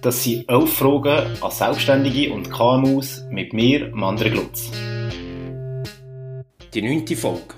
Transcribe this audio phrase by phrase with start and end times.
[0.00, 4.70] Das sind elf Fragen an Selbstständige und KMUs mit mir, Mandre Glutz.
[6.72, 7.54] Die neunte Folge.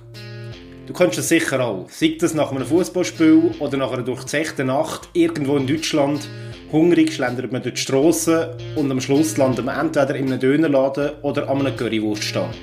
[0.87, 1.87] Du kennst es sicher auch.
[1.91, 6.27] Sei das nach einem Fußballspiel oder nach einer durchzechten Nacht irgendwo in Deutschland.
[6.73, 11.11] Hungrig schlendert man durch die Strasse und am Schluss landet man entweder in einem Dönerladen
[11.21, 12.55] oder an einem Currywurststand.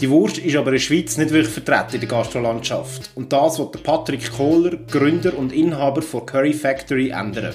[0.00, 3.10] Die Wurst ist aber in der Schweiz nicht wirklich vertreten in der Gastrolandschaft.
[3.14, 7.54] Und das wird Patrick Kohler, Gründer und Inhaber von Curry Factory, ändern.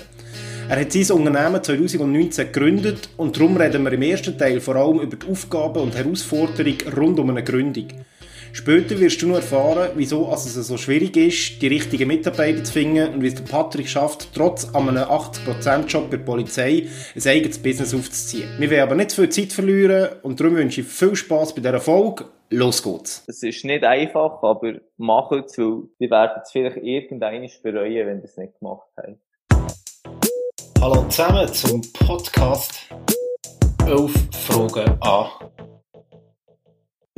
[0.70, 5.00] Er hat sein Unternehmen 2019 gegründet und darum reden wir im ersten Teil vor allem
[5.00, 7.88] über die Aufgaben und Herausforderungen rund um eine Gründung.
[8.54, 13.16] Später wirst du noch erfahren, wieso es so schwierig ist, die richtigen Mitarbeiter zu finden
[13.16, 18.50] und wie es Patrick schafft, trotz einem 80%-Job bei der Polizei ein eigenes Business aufzuziehen.
[18.60, 21.80] Wir werden aber nicht viel Zeit verlieren und darum wünsche ich viel Spaß bei dieser
[21.80, 22.26] Folge.
[22.52, 23.24] Los geht's.
[23.28, 28.18] Es ist nicht einfach, aber machen es, weil wir werden es vielleicht irgendwann bereuen, wenn
[28.20, 29.20] wir es nicht gemacht haben.
[30.82, 32.88] Hallo zusammen zum Podcast
[33.86, 35.28] 11 Fragen an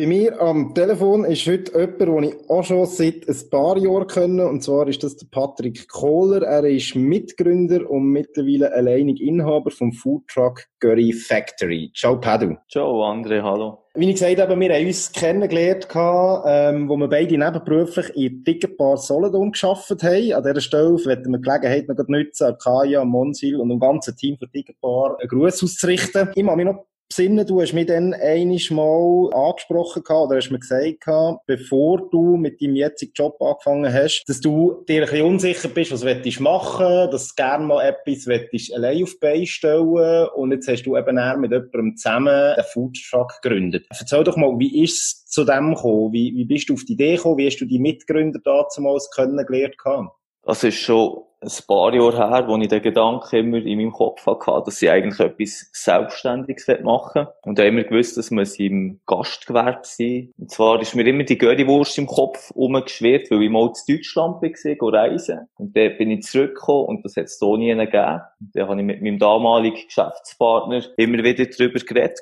[0.02, 4.08] bei mir am Telefon ist heute jemand, den ich auch schon seit ein paar Jahren
[4.08, 4.48] kenne.
[4.48, 6.42] Und zwar ist das der Patrick Kohler.
[6.42, 11.92] Er ist Mitgründer und mittlerweile alleinig Inhaber vom Foodtruck Curry Factory.
[11.96, 12.56] Ciao, Padu.
[12.68, 13.44] Ciao, André.
[13.44, 13.78] Hallo.
[13.94, 18.98] Wie ich gesagt habe, wir haben uns kennengelernt, ähm, wo wir beide nebenberuflich in Tickebar
[18.98, 20.34] Solothurn geschafft haben.
[20.34, 24.36] An dieser Stelle werden wir die Gelegenheit noch nutzen, Kaya, Monsil und dem ganzen Team
[24.40, 26.30] von Tickebar einen Gruß auszurichten.
[26.34, 30.50] Ich habe mich noch besinnen, du hast mich dann einiges Mal angesprochen gehabt, oder hast
[30.50, 35.10] mir gesagt gehabt, bevor du mit deinem jetzigen Job angefangen hast, dass du dir ein
[35.10, 39.18] bisschen unsicher bist, was du machen dass du gerne mal etwas willst, allein auf die
[39.20, 43.86] Beine stellen und jetzt hast du eben mit jemandem zusammen den Foodtruck gegründet.
[43.90, 46.14] Erzähl doch mal, wie ist es zu dem gekommen?
[46.14, 47.38] Wie, wie bist du auf die Idee gekommen?
[47.38, 50.12] Wie hast du die Mitgründer damals kennengelernt gehabt?
[50.44, 54.26] Das ist schon ein paar Jahre her, wo ich den Gedanken immer in meinem Kopf
[54.28, 57.34] hatte, dass ich eigentlich etwas Selbstständiges machen will.
[57.44, 60.34] Und da immer gewusst, dass wir im Gastgewerbe sind.
[60.38, 64.42] Und zwar ist mir immer die Currywurst im Kopf umgeschwirrt, weil ich mal zu Deutschland
[64.42, 65.48] war, reisen.
[65.58, 68.22] Und dann bin ich zurückgekommen und das hat es hier nie gegeben.
[68.40, 72.22] Und dann habe ich mit meinem damaligen Geschäftspartner immer wieder darüber geredet.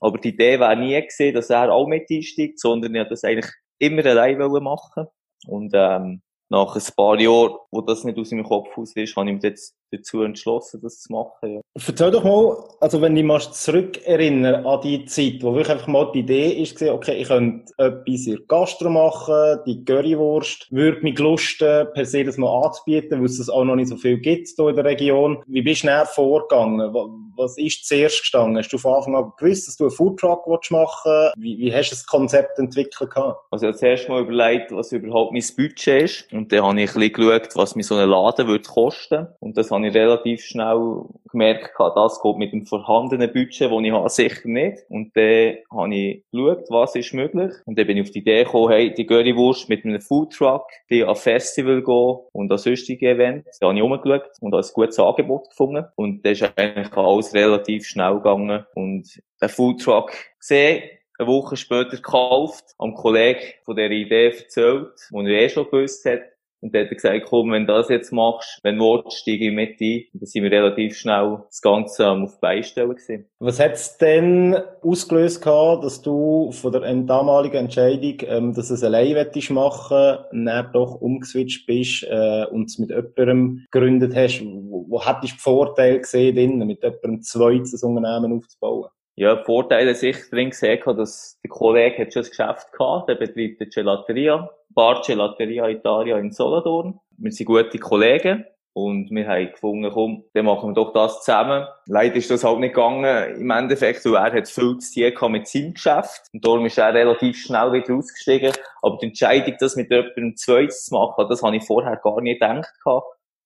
[0.00, 3.24] Aber die Idee wäre nie gesehen, dass er auch mit einsteigt, sondern ich wollte das
[3.24, 5.06] eigentlich immer allein machen.
[5.46, 9.28] Und, ähm, nach ein paar Jahren, wo das nicht aus meinem Kopf aus ist, habe
[9.28, 11.54] ich mich jetzt dazu entschlossen, das zu machen.
[11.54, 11.60] Ja.
[11.86, 16.10] Erzähl doch mal, also wenn ich mal zurückerinnere an die Zeit, wo wirklich einfach mal
[16.12, 21.86] die Idee ist, okay, ich könnte etwas in Gastro machen, die Currywurst, würde mich lusten,
[21.92, 24.68] per se das mal anzubieten, weil es das auch noch nicht so viel gibt hier
[24.68, 25.42] in der Region.
[25.46, 26.92] Wie bist du näher vorgegangen?
[27.36, 28.58] Was ist zuerst gestanden?
[28.58, 31.34] Hast du von Anfang an gewusst, dass du einen Foodtruck machen willst?
[31.36, 33.10] Wie, wie hast du das Konzept entwickelt?
[33.10, 33.40] Gehabt?
[33.50, 36.32] Also ich habe zuerst mal überlegt, was überhaupt mein Budget ist.
[36.32, 39.28] Und dann habe ich ein bisschen geschaut, was mir so ein Laden würde kosten.
[39.40, 43.92] Und das habe ich relativ schnell gemerkt, das geht mit dem vorhandenen Budget, das ich
[43.92, 44.78] habe, sicher nicht.
[44.88, 47.52] Und dann habe ich geschaut, was ist möglich.
[47.66, 51.04] Und dann bin ich auf die Idee gekommen, hey, die Currywurst mit einem Foodtruck, die
[51.04, 53.58] an Festival gehen und an sonstige Events.
[53.58, 55.86] Da habe ich umgeschaut und ein gutes Angebot gefunden.
[55.96, 58.64] Und das ist eigentlich alles relativ schnell gegangen.
[58.74, 60.82] Und den Foodtruck gesehen,
[61.18, 66.04] eine Woche später gekauft, am Kollegen von dieser Idee erzählt, wo er eh schon gewusst
[66.04, 66.20] hat,
[66.60, 69.46] und dann hat er gesagt, komm, wenn du das jetzt machst, wenn du willst, steige
[69.46, 70.04] ich mit ein.
[70.12, 73.26] Und dann sind wir relativ schnell das Ganze ähm, auf die Beistellen gewesen.
[73.38, 78.74] Was hat es denn ausgelöst gehabt, dass du von der damaligen Entscheidung, ähm, dass du
[78.74, 84.42] es allein machen machen, dann doch umgeswitcht bist äh, und es mit jemandem gegründet hast?
[84.44, 88.90] Wo, wo hättest du die Vorteile gesehen, mit jemandem zweites Unternehmen aufzubauen?
[89.14, 93.60] Ja, Vorteile sicher drin gesehen, dass der Kollege hat schon ein Geschäft gehabt, der betreibt
[93.60, 97.00] eine Gelateria Bar Gelateria Italia in Solothurn.
[97.16, 98.44] Wir sind gute Kollegen.
[98.74, 101.66] Und wir haben gefunden, komm, dann machen wir doch das zusammen.
[101.86, 103.40] Leider ist das halt nicht gegangen.
[103.40, 106.28] Im Endeffekt, weil er hat viel zu tun mit seinem Geschäft.
[106.32, 108.52] Und darum ist er relativ schnell wieder ausgestiegen.
[108.80, 112.40] Aber die Entscheidung, das mit jemandem zweites zu machen, das habe ich vorher gar nicht
[112.40, 112.72] gedacht.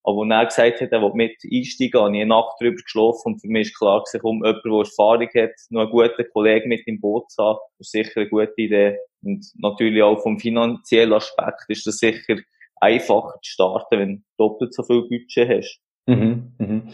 [0.05, 3.35] Aber als er gesagt hat, er will mit einsteigen, habe ich eine Nacht drüber geschlafen
[3.35, 6.69] und für mich ist klar gewesen, um jemand, der Erfahrung hat, noch einen guten Kollegen
[6.69, 8.99] mit im Boot zu haben, ist sicher eine gute Idee.
[9.23, 12.37] Und natürlich auch vom finanziellen Aspekt ist das sicher
[12.81, 15.81] einfacher zu starten, wenn du doppelt so viel Budget hast.
[16.07, 16.89] Mhm, mhm.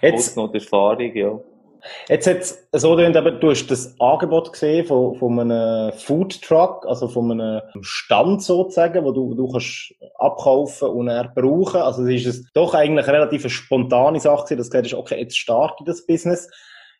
[0.00, 1.38] Jetzt noch die Erfahrung, ja.
[2.08, 6.40] Jetzt hat es so drin, aber du hast das Angebot gesehen von, von einem Food
[6.42, 11.80] Truck, also von einem Stand sozusagen, wo du, du kannst abkaufen und er brauchen.
[11.80, 14.98] Also es ist es doch eigentlich eine relativ spontane Sache gewesen, dass du gesagt hast,
[14.98, 16.50] okay, jetzt starte ich das Business.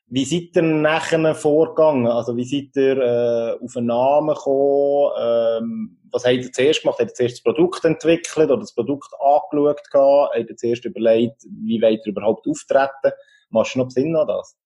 [0.07, 2.07] Wie seid ihr nachher vorgegangen?
[2.07, 5.13] Also wie seid ihr äh, auf einen Namen gekommen?
[5.19, 6.99] Ähm, was habt ihr zuerst gemacht?
[6.99, 10.31] Habt ihr zuerst das Produkt entwickelt oder das Produkt angeschaut?
[10.35, 13.13] Habt ihr zuerst überlegt, wie wollt ihr überhaupt auftreten?
[13.49, 14.57] Machst du noch Sinn an das?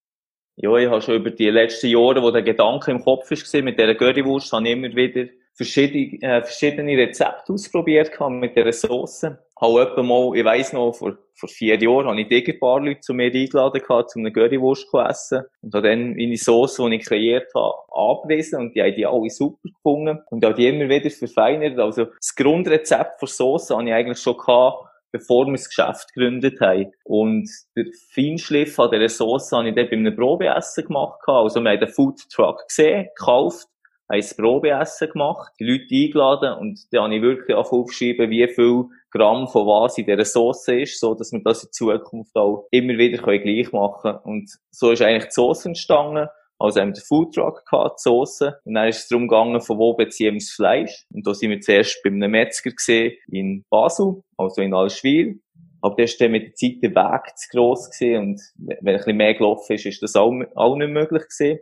[0.61, 3.79] Ja, ich habe schon über die letzten Jahre, wo der Gedanke im Kopf war, mit
[3.79, 9.23] dieser Currywurst, habe ich immer wieder verschiedene, äh, verschiedene Rezepte ausprobiert mit dieser Sauce.
[9.61, 13.03] Habe etwa mal, ich weiss noch, vor, vor vier Jahren habe ich ein paar Leute
[13.03, 15.43] zu mir eingeladen gehabt, um eine Currywurst zu essen.
[15.63, 19.31] Und habe dann meine Sauce, die ich kreiert habe, angewiesen und die haben die alle
[19.31, 20.19] super gefunden.
[20.29, 21.79] Und habe die immer wieder verfeinert.
[21.79, 26.61] Also das Grundrezept für Sauce habe ich eigentlich schon gehabt, bevor wir das Geschäft gegründet
[26.61, 26.93] haben.
[27.05, 31.21] Und der Feinschliff an dieser Sauce habe ich dann bei einem Probeessen gemacht.
[31.27, 33.67] Also wir haben den Food Truck gesehen, gekauft,
[34.11, 38.85] haben ein Probeessen gemacht, die Leute eingeladen und dann habe ich wirklich aufgeschrieben, wie viel
[39.11, 42.97] Gramm von was in dieser Sauce ist, so dass wir das in Zukunft auch immer
[42.99, 44.19] wieder gleich machen können.
[44.25, 46.29] Und so ist eigentlich die Sauce entstanden.
[46.59, 48.43] Also haben wir Foodtruck gehabt, die Sauce.
[48.65, 51.07] Und dann ist es darum gegangen, von wo beziehen wir das Fleisch.
[51.13, 55.41] Und da sind wir zuerst bei einem Metzger gesehen in Basel, also in Allschwil.
[55.81, 58.21] Aber das ist dann mit der Zeit der Weg zu gross gewesen.
[58.21, 61.61] Und wenn ein bisschen mehr gelaufen ist, ist das auch, auch nicht möglich gewesen.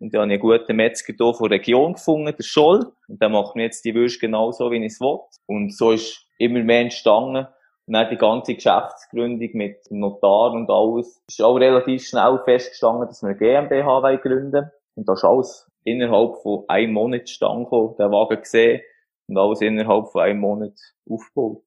[0.00, 2.92] Und dann habe ich einen guten Metzger hier von der Region gefunden, der Scholl.
[3.08, 5.18] Und dann machen wir jetzt die Würste genau so, wie ich es will.
[5.46, 7.48] Und so ist immer mehr entstanden.
[7.88, 11.22] Und dann die ganze Geschäftsgründung mit Notar und alles.
[11.26, 16.36] Ist auch relativ schnell festgestanden, dass wir eine GmbH gründen Und das ist alles innerhalb
[16.42, 18.82] von einem Monat gekommen, den Wagen gesehen
[19.26, 20.74] und alles innerhalb von einem Monat
[21.08, 21.62] aufgebaut.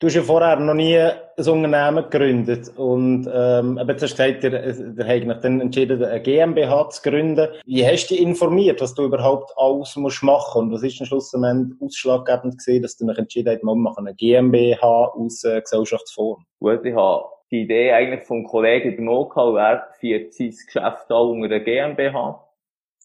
[0.00, 4.42] Du hast ja vorher noch nie ein Unternehmen gegründet und ähm, jetzt hast du gesagt,
[4.42, 7.48] der, der hat dann entschieden, eine GmbH zu gründen.
[7.66, 11.06] Wie hast du dich informiert, was du überhaupt alles musst machen und was ist am
[11.06, 15.44] Schluss am Ende ausschlaggebend gesehen, dass du dich entschieden hast, wir machen eine GmbH aus
[15.44, 16.46] äh, Gesellschaftsform?
[16.60, 21.28] Gut, ich habe die Idee eigentlich vom Kollegen übernommen gehabt, er führt sein Geschäft auch
[21.28, 22.42] unter einer GmbH.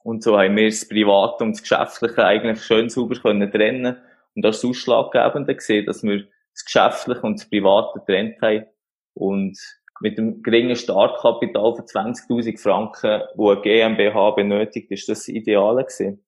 [0.05, 3.97] Und so haben wir das Private und das Geschäftliche eigentlich schön sauber können trennen
[4.33, 6.23] und das ausschlaggebend gesehen, dass wir
[6.55, 8.65] das Geschäftliche und das Private getrennt haben.
[9.13, 9.57] Und
[10.01, 16.21] mit dem geringen Startkapital von 20.000 Franken, wo eine GmbH benötigt, ist das, Ideale gewesen.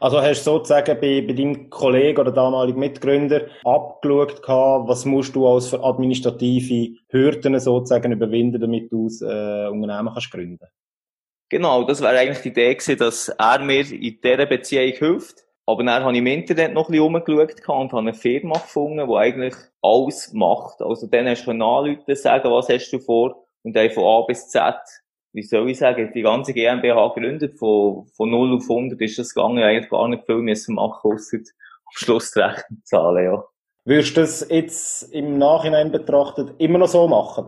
[0.00, 5.34] Also hast du sozusagen bei, bei deinem Kollegen oder damaligen Mitgründer abgeschaut gehabt, was musst
[5.34, 10.66] du als für administrative Hürden sozusagen überwinden, damit du ein äh, Unternehmen kannst gründen?
[11.48, 15.82] Genau, das wäre eigentlich die Idee gewesen, dass er mir in dieser Beziehung hilft aber
[15.82, 19.14] dann habe ich im Internet noch ein bisschen rumgeschaut und habe eine Firma gefunden, die
[19.16, 20.80] eigentlich alles macht.
[20.80, 23.44] Also dann hast du anrufen, sagen, was hast du vor?
[23.64, 24.76] Und dann von A bis Z,
[25.32, 29.34] wie soll ich sagen, die ganze GmbH gegründet, von, von 0 auf 100 ist das
[29.34, 33.44] gegangen, eigentlich gar nicht viel müssen machen, außer am Schluss die Rechnung zahlen, ja.
[33.84, 37.46] Würdest du das jetzt im Nachhinein betrachtet immer noch so machen?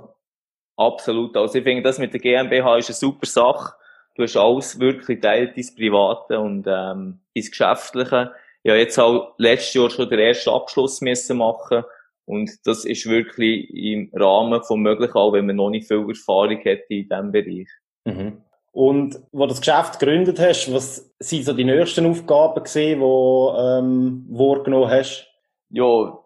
[0.76, 1.36] Absolut.
[1.36, 3.74] Also ich finde, das mit der GmbH ist eine super Sache
[4.18, 8.32] du hast alles wirklich teilt, dein Private und ähm, dein Geschäftliche.
[8.64, 11.84] Ja, jetzt auch letztes Jahr schon den ersten Abschluss müssen machen
[12.24, 16.58] und das ist wirklich im Rahmen vom Möglichen, auch wenn man noch nicht viel Erfahrung
[16.58, 17.68] hat in diesem Bereich.
[18.04, 18.42] Mhm.
[18.72, 23.04] Und wo du das Geschäft gegründet hast, was sind so die nächsten Aufgaben gesehen, die
[23.04, 25.26] ähm, wahrgenommen hast?
[25.70, 26.18] Ja,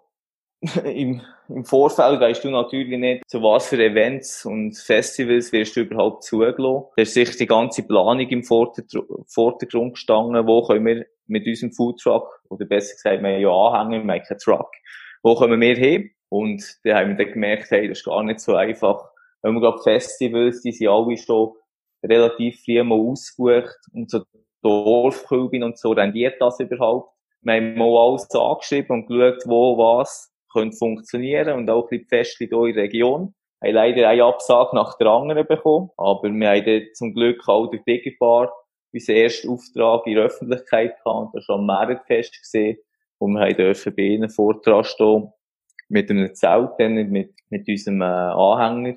[0.85, 1.21] im,
[1.55, 6.25] im Vorfeld weißt du natürlich nicht, zu was für Events und Festivals wirst du überhaupt
[6.25, 6.87] zugelassen.
[6.97, 12.43] Da ist sicher die ganze Planung im Vordergrund gestanden, wo können wir mit unserem Foodtruck,
[12.51, 14.71] oder besser gesagt, wir haben ja Anhänger, wir haben keinen Truck,
[15.23, 16.11] wo kommen wir hin?
[16.29, 19.05] Und da haben wir dann gemerkt, hey, das ist gar nicht so einfach.
[19.43, 21.53] Wenn wir gerade Festivals, die sind alle schon
[22.03, 24.23] relativ früh mal ausgebucht und so
[24.63, 27.13] Dorfkübin und so, rendiert das überhaupt?
[27.43, 32.49] Wir haben mal alles angeschrieben und geschaut, wo, was könnte funktionieren und auch ein bisschen
[32.49, 33.35] hier in der Region.
[33.61, 37.69] Wir haben leider eine Absage nach der anderen bekommen, aber wir haben zum Glück auch
[37.69, 38.53] durch Digibar
[38.93, 42.79] unseren ersten Auftrag in der Öffentlichkeit gehabt das war am Meritfest gesehen,
[43.19, 45.33] wo wir haben dürfen bei ihnen Vortrag stehen
[45.89, 48.97] mit einem Zelt, mit, mit unserem äh, Anhänger.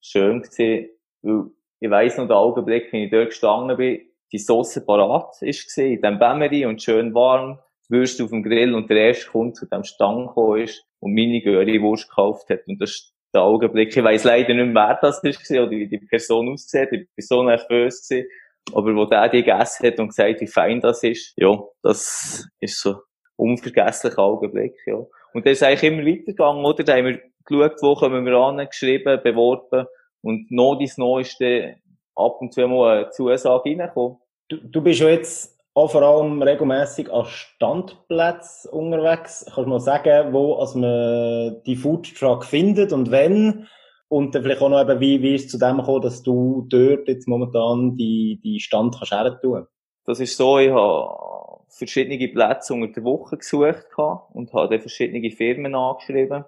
[0.00, 0.88] Schön gesehen,
[1.22, 4.00] weil ich weiss noch den Augenblick, wenn ich dort gestanden bin,
[4.32, 7.58] die Sauce parat gesehen, in dem Bämmeri und schön warm.
[7.92, 11.40] Würst auf dem Grill und der erste Kunde zu dem Stand gekommen ist und meine
[11.40, 12.66] Göri-Wurst gekauft hat.
[12.66, 13.96] Und das ist der Augenblick.
[13.96, 16.88] Ich weiss leider nicht mehr, wer das ist oder wie die Person aussieht.
[16.92, 18.28] Ich war so nervös gewesen.
[18.74, 22.80] Aber wo der die gegessen hat und gesagt, wie fein das ist, ja, das ist
[22.80, 23.00] so ein
[23.36, 25.04] unvergesslicher Augenblick, ja.
[25.34, 26.84] Und das ist eigentlich immer weitergegangen, oder?
[26.84, 29.86] Da haben wir geschaut, wo kommen wir an, geschrieben, beworben.
[30.22, 31.76] Und noch dies noch ist dann
[32.14, 34.18] ab und zu mal eine Zusage reingekommen.
[34.48, 39.44] Du, du bist ja jetzt auch vor allem regelmäßig an Standplätzen unterwegs.
[39.46, 43.66] Kannst du mal sagen, wo also man die Food Truck findet und wenn?
[44.08, 46.66] Und dann vielleicht auch noch eben, wie, wie ist es zu dem gekommen, dass du
[46.68, 49.66] dort jetzt momentan die, die Stand kannst tun?
[50.04, 53.86] Das ist so, ich habe verschiedene Plätze unter der Woche gesucht
[54.34, 56.44] und habe dann verschiedene Firmen angeschrieben.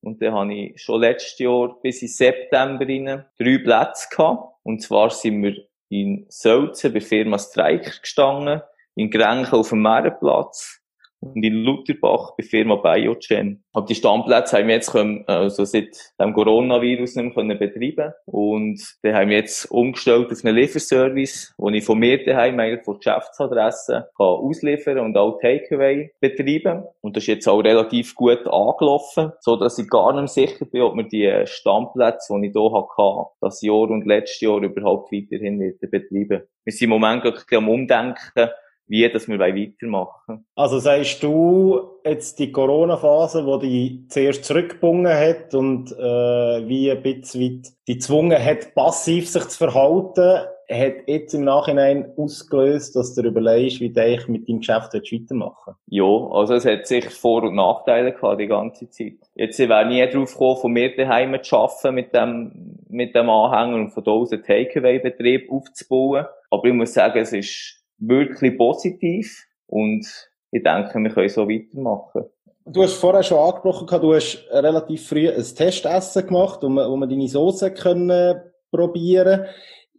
[0.00, 4.54] Und dann habe ich schon letztes Jahr bis in September drei Plätze gehabt.
[4.62, 5.56] Und zwar sind wir
[5.88, 8.62] in Sölzen bei Firma Streik gestanden,
[8.94, 10.82] in Grenchen auf dem Meerenplatz,
[11.20, 13.64] und in Lutherbach bei Firma Biogen.
[13.72, 18.80] Aber die Standplätze haben wir jetzt können, also seit dem Coronavirus nicht mehr betreiben und
[19.02, 22.98] dann haben wir jetzt umgestellt auf einen Lieferservice, wo ich von mir daheim eigentlich von
[22.98, 29.32] Geschäftsadresse kann ausliefern und auch Takeaway betreiben und das ist jetzt auch relativ gut angelaufen,
[29.40, 33.30] so dass ich gar nicht sicher bin, ob wir die Standplätze, die ich hier hatte,
[33.40, 36.42] das Jahr und letztes Jahr überhaupt weiterhin betreiben.
[36.64, 38.50] Wir sind im Moment gerade am Umdenken,
[38.88, 45.54] wie dass wir weitermachen Also sagst du jetzt die Corona-Phase, wo die zuerst zurückgebunden hat
[45.54, 51.44] und äh, wie ein bisschen die gezwungen hat, passiv sich zu verhalten, hat jetzt im
[51.44, 56.86] Nachhinein ausgelöst, dass du überlegst, wie du mit deinem Geschäft weitermachen Ja, also es hat
[56.86, 59.18] sich Vor- und Nachteile gehabt die ganze Zeit.
[59.34, 63.76] Jetzt wäre nie drauf gekommen, von mir daheim zu arbeiten mit dem, mit dem Anhänger
[63.76, 66.26] und von da aus einen Takeaway-Betrieb aufzubauen.
[66.50, 70.06] Aber ich muss sagen, es ist wirklich positiv und
[70.50, 72.24] ich denke, wir können so weitermachen.
[72.66, 76.96] Du hast vorher schon angesprochen, du hast relativ früh ein Testessen gemacht, wo man, wo
[76.96, 79.46] man deine Soße können probieren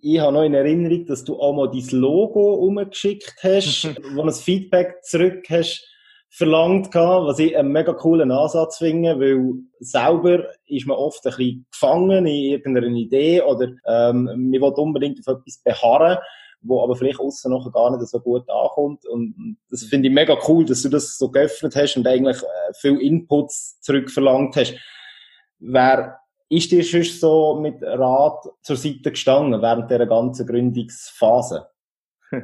[0.01, 4.31] ich habe noch in Erinnerung, dass du auch mal dein Logo umgeschickt hast, wo ein
[4.31, 5.85] Feedback zurück hast
[6.29, 11.65] verlangt was ich einen mega coolen Ansatz finde, weil selber ist man oft ein bisschen
[11.71, 16.17] gefangen in irgendeiner Idee oder ähm, man will unbedingt auf etwas beharren
[16.61, 19.05] wo aber vielleicht außen noch gar nicht so gut ankommt.
[19.05, 22.73] Und das finde ich mega cool, dass du das so geöffnet hast und eigentlich äh,
[22.79, 24.75] viel Inputs zurückverlangt hast.
[25.59, 31.67] Wer ist dir schon so mit Rat zur Seite gestanden während dieser ganzen Gründungsphase?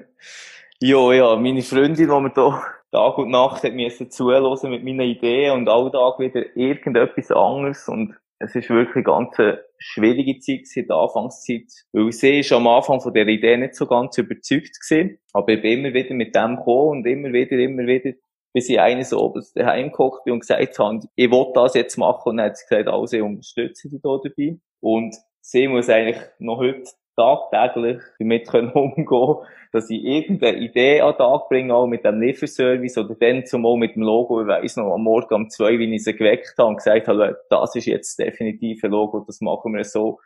[0.79, 5.01] ja, ja, meine Freundin, die mir da Tag und Nacht hat mir zuhören mit meinen
[5.01, 10.67] Ideen und all Tag wieder irgendetwas anderes und es ist wirklich eine ganz schwierige Zeit
[10.75, 11.71] die Anfangszeit.
[11.93, 15.17] Weil sie ist am Anfang von der Idee nicht so ganz überzeugt gewesen.
[15.31, 18.11] Aber ich bin immer wieder mit dem gekommen und immer wieder, immer wieder,
[18.53, 22.29] bis ich eines oben daheim gekocht bin und gesagt habe, ich will das jetzt machen.
[22.29, 24.57] Und dann hat sie gesagt, also ich unterstütze dich da dabei.
[24.81, 26.83] Und sie muss eigentlich noch heute
[27.15, 32.21] tagtäglich damit können umgehen dass ich irgendeine Idee an den Tag bringe, auch mit dem
[32.21, 34.41] Lieferservice oder dann zumal mit dem Logo.
[34.41, 37.39] Ich weiss noch, am Morgen um zwei, wie ich sie geweckt habe und gesagt habe,
[37.49, 40.19] das ist jetzt definitiv ein Logo, das machen wir so.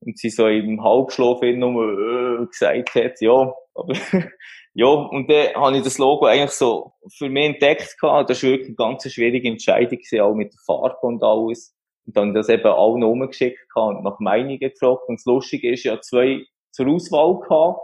[0.00, 3.94] Und sie so im Halbschlaf nur äh, gesagt hat, ja, aber
[4.74, 8.28] ja, und dann habe ich das Logo eigentlich so für mich entdeckt gehabt.
[8.28, 11.74] Das war wirklich eine ganz schwierige Entscheidung auch mit der Farbe und alles.
[12.06, 15.02] Und dann das eben allen umgeschickt und nach Meinungen gefragt.
[15.06, 17.80] Und das Lustige ist, ja zwei zur Auswahl gehabt.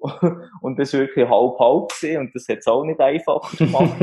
[0.60, 2.20] und das war wirklich halb-halb gewesen.
[2.20, 4.00] Und das hat es auch nicht einfach gemacht.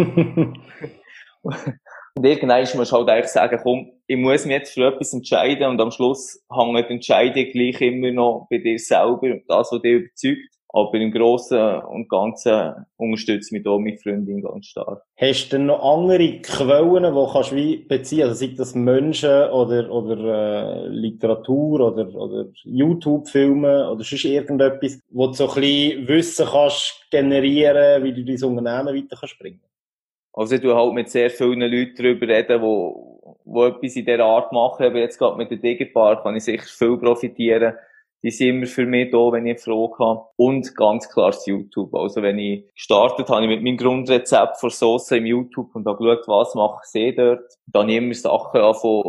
[2.16, 5.68] und irgendwann muss man halt eigentlich sagen, komm, ich muss mich jetzt für etwas entscheiden
[5.68, 9.82] und am Schluss hängt die Entscheidung gleich immer noch bei dir selber und das, was
[9.82, 10.56] dich überzeugt.
[10.74, 15.04] Aber im Großen und Ganzen unterstützt mich da meine Freundin ganz stark.
[15.18, 18.24] Hast du denn noch andere Quellen, die kannst du wie beziehen?
[18.24, 25.28] Also sei das Menschen oder, oder äh, Literatur oder, oder YouTube-Filme oder sonst irgendetwas, wo
[25.28, 29.62] du so ein bisschen Wissen kannst generieren, wie du dein Unternehmen weiter kannst bringen?
[30.34, 34.24] Also ich tue halt mit sehr vielen Leuten darüber reden, die, die etwas in dieser
[34.24, 34.86] Art machen.
[34.86, 37.74] Aber jetzt gerade mit der Digipark kann ich sicher viel profitieren
[38.24, 40.26] die sind immer für mich da, wenn ich eine Frage habe.
[40.36, 41.94] Und ganz klar das YouTube.
[41.96, 45.98] Also wenn ich gestartet habe, ich mit meinem Grundrezept für Soße im YouTube und habe
[45.98, 47.52] geschaut, was mache ich dort.
[47.66, 49.04] Dann habe ich immer Sachen von,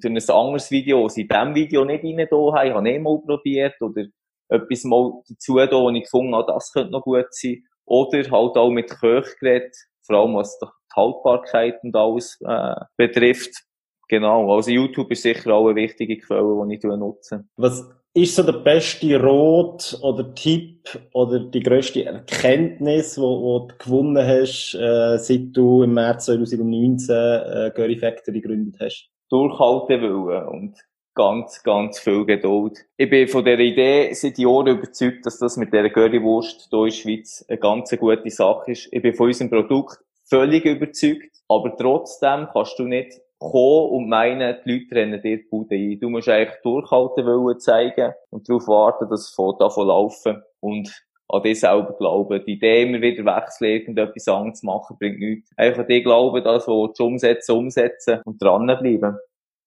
[0.00, 2.68] durch ein anderes Video, was in diesem Video nicht rein da habe.
[2.68, 4.04] Ich habe nicht mal probiert oder
[4.48, 7.64] etwas mal dazu da, wo ich gefunden habe, das könnte noch gut sein.
[7.84, 9.74] Oder halt auch mit Köchgerät,
[10.06, 13.64] vor allem was die Haltbarkeit und alles äh, betrifft.
[14.08, 17.46] Genau, also YouTube ist sicher auch eine wichtige Quelle, die ich nutze.
[17.56, 17.86] Was
[18.22, 24.74] ist so der beste Rot oder Tipp oder die grösste Erkenntnis, die du gewonnen hast,
[24.74, 29.10] äh, seit du im März 2019 äh, Curry Factory gegründet hast?
[29.30, 30.76] Durchhalten wollen und
[31.14, 32.78] ganz, ganz viel Geduld.
[32.96, 36.84] Ich bin von der Idee seit Jahren überzeugt, dass das mit der Currywurst hier in
[36.86, 38.88] der Schweiz eine ganz gute Sache ist.
[38.90, 39.98] Ich bin von unserem Produkt
[40.28, 45.48] völlig überzeugt, aber trotzdem kannst du nicht kommen und meinen, die Leute rennen dir die
[45.48, 46.00] Bude ein.
[46.00, 50.90] Du musst eigentlich durchhalten wollen zeigen und darauf warten, dass es davon laufen und
[51.28, 52.42] an dich selber glauben.
[52.46, 55.50] Die Idee immer wieder wechseln, irgendetwas anderes machen, bringt nichts.
[55.56, 59.18] Einfach an dich glauben, das, was du umsetzen, umsetzen und dranbleiben.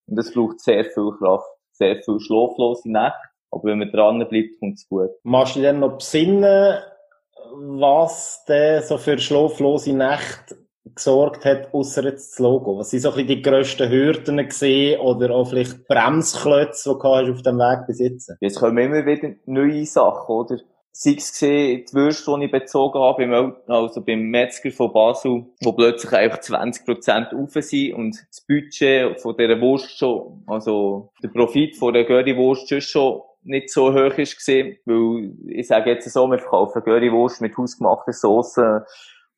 [0.08, 3.20] Und das braucht sehr viel Kraft, sehr viel schlaflose Nächte.
[3.51, 5.12] Aber wenn man dranbleibt, kommt es gut.
[5.24, 6.82] Machst du dir noch besinnen,
[7.54, 10.61] was denn so für schlaflose Nächte
[10.96, 12.78] gesorgt hat, außer jetzt das Logo?
[12.78, 17.34] Was sind so ein bisschen die grössten Hürden gesehen oder auch vielleicht Bremsklötze, die du
[17.34, 18.34] auf dem Weg bis jetzt?
[18.40, 20.58] Jetzt kommen immer wieder neue Sachen, oder?
[20.94, 25.72] sei es gesehen, die Würste, die ich bezogen habe, also beim Metzger von Basel, wo
[25.72, 31.78] plötzlich einfach 20% rauf sind und das Budget von dieser Wurst schon, also der Profit
[31.78, 36.38] von der Göri-Wurst schon nicht so hoch ist gesehen, weil ich sage jetzt so, wir
[36.38, 38.86] verkaufen Göri-Wurst mit hausgemachter Soße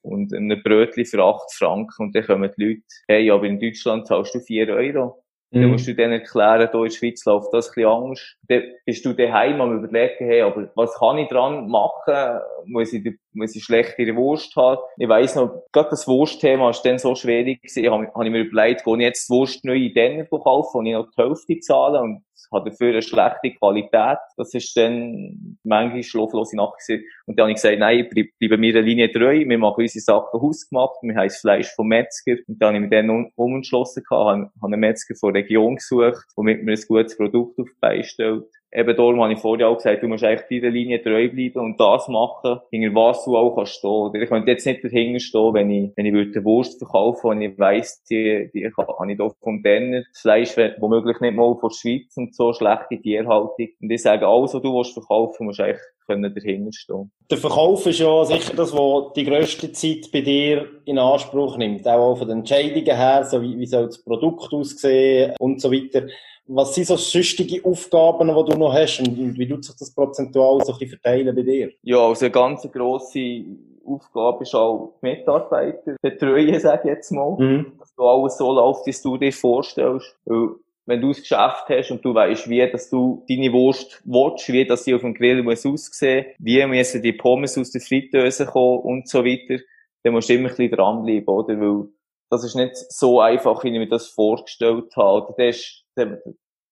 [0.04, 4.08] und einem Brötchen für 8 Franken und dann kommen die Leute, hey, aber in Deutschland
[4.08, 5.24] zahlst du 4 Euro.
[5.54, 8.36] Dann musst du denen erklären, hier in der Schweiz läuft das ein bisschen anders.
[8.48, 12.40] Dann bist du daheim am überlegen, hey, aber was kann ich dran machen?
[12.66, 14.82] Muss ich, muss ich schlechtere Wurst haben?
[14.98, 18.42] Ich weiss noch, gerade das Wurstthema ist dann so schwierig gewesen, habe hab ich mir
[18.42, 21.60] überlegt, gehe ich jetzt die Wurst neu in Denner kaufen, wo ich noch die Hälfte
[21.60, 24.18] zahle und hat dafür eine schlechte Qualität.
[24.38, 27.06] Das ist dann manchmal schlaflose Nacht gewesen.
[27.26, 30.02] Und dann habe ich gesagt, nein, bleib, bleiben wir der Linie treu, wir machen unsere
[30.02, 32.36] Sachen hausgemacht, wir haben das Fleisch vom Metzger.
[32.48, 35.76] Und dann habe ich mich dann umentschlossen gehabt, habe, habe einen Metzger von der Region
[35.76, 39.70] gesucht, womit mir ein gutes Produkt auf die Beine stellt eben darum habe ich vorher
[39.70, 43.38] auch gesagt, du musst eigentlich dieser Linie treu bleiben und das machen, hinter was du
[43.38, 44.22] auch kannst stehen.
[44.22, 47.58] Ich könnte jetzt nicht dahinter stehen, wenn ich, wenn ich würde Wurst verkaufen und ich
[47.58, 51.76] weiss, die, die habe ich doch vom Denner, das Fleisch womöglich nicht mal von der
[51.76, 53.70] Schweiz und so, schlechte Tierhaltung.
[53.82, 57.12] Und ich sage, alles, was du willst verkaufen, musst eigentlich können dahinter stehen.
[57.30, 61.88] Der Verkauf ist ja sicher das, was die grösste Zeit bei dir in Anspruch nimmt.
[61.88, 66.08] Auch von den Entscheidungen her, so wie, wie soll das Produkt aussehen und so weiter.
[66.46, 70.60] Was sind so sonstige Aufgaben, die du noch hast und wie tut sich das prozentual
[70.66, 71.72] so ein bisschen verteilen bei dir?
[71.84, 73.46] Ja, also eine ganz grosse
[73.86, 77.38] Aufgabe ist auch Mitarbeiter betreuen, sage ich jetzt mal.
[77.38, 77.74] Mhm.
[77.80, 80.18] Dass du alles so läuft, wie du dir vorstellst.
[80.26, 84.52] Weil wenn du das Geschäft hast und du weißt, wie dass du deine Wurst willst,
[84.52, 88.46] wie dass sie auf dem Grill muss aussehen, wie müssen die Pommes aus der Fritteuse
[88.46, 89.62] kommen und so weiter,
[90.04, 91.60] dann musst du immer ein bisschen dranbleiben, oder?
[91.60, 91.88] Weil
[92.30, 95.26] das ist nicht so einfach, wie ich mir das vorgestellt habe.
[95.26, 96.22] Oder das ist der,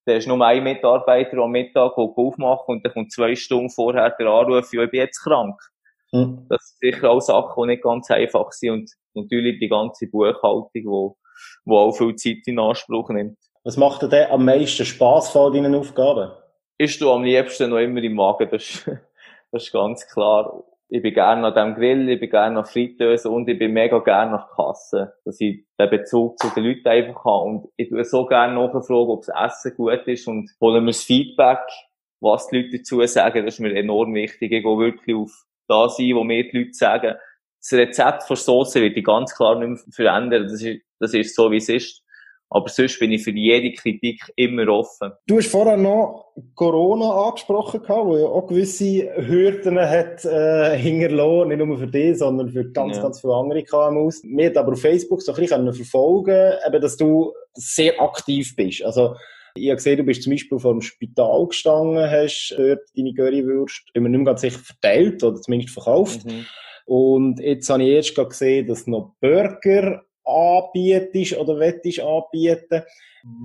[0.08, 4.10] der ist nur ein Mitarbeiter am Mittag, der aufmacht und dann kommt zwei Stunden vorher
[4.18, 5.60] der Anruf, ja, ich bin jetzt krank.
[6.12, 6.45] Mhm.
[6.50, 10.69] Das sind sicher auch Sachen, die nicht ganz einfach sind und natürlich die ganze Buchhaltung,
[10.74, 13.38] die, die auch viel Zeit in Anspruch nimmt.
[13.63, 16.32] Was macht dir denn am meisten Spass von deinen Aufgaben?
[16.78, 18.88] Ist du am liebsten noch immer im Magen, das ist,
[19.52, 23.30] das ist ganz klar ich bin gerne an dem Grill, ich bin gerne an Fritteuse
[23.30, 27.23] und ich bin mega gerne nach Kasse, dass ich den Bezug zu den Leuten einfach
[27.23, 27.45] habe.
[27.45, 31.04] Und ich tue so gerne nachfragen, ob das Essen gut ist und holen mir das
[31.04, 31.62] Feedback,
[32.19, 34.51] was die Leute dazu sagen, das ist mir enorm wichtig.
[34.51, 35.32] Ich gehe wirklich auf
[35.69, 37.15] das ein, wo mir die Leute sagen.
[37.62, 40.43] Das Rezept von Soße wird ich ganz klar nicht mehr verändern.
[40.43, 42.04] Das ist, das ist so, wie es ist.
[42.54, 45.14] Aber sonst bin ich für jede Kritik immer offen.
[45.26, 51.66] Du hast vorher noch Corona angesprochen, wo ja auch gewisse Hürden hat äh, hinterlassen, nicht
[51.66, 53.04] nur für dich, sondern für ganz, ja.
[53.04, 54.22] ganz viele andere KMUs.
[54.24, 58.84] Wir haben aber auf Facebook so ein bisschen verfolgen eben, dass du sehr aktiv bist.
[58.84, 59.16] Also,
[59.56, 63.84] ich habe gesehen, du bist zum Beispiel vor dem Spital gestanden, hast dort deine Currywurst
[63.94, 66.26] immer nicht mehr ganz sicher verteilt oder zumindest verkauft.
[66.26, 66.46] Mhm.
[66.86, 72.84] Und jetzt habe ich erst gesehen, dass noch Burger anbietest oder wettest anbieten.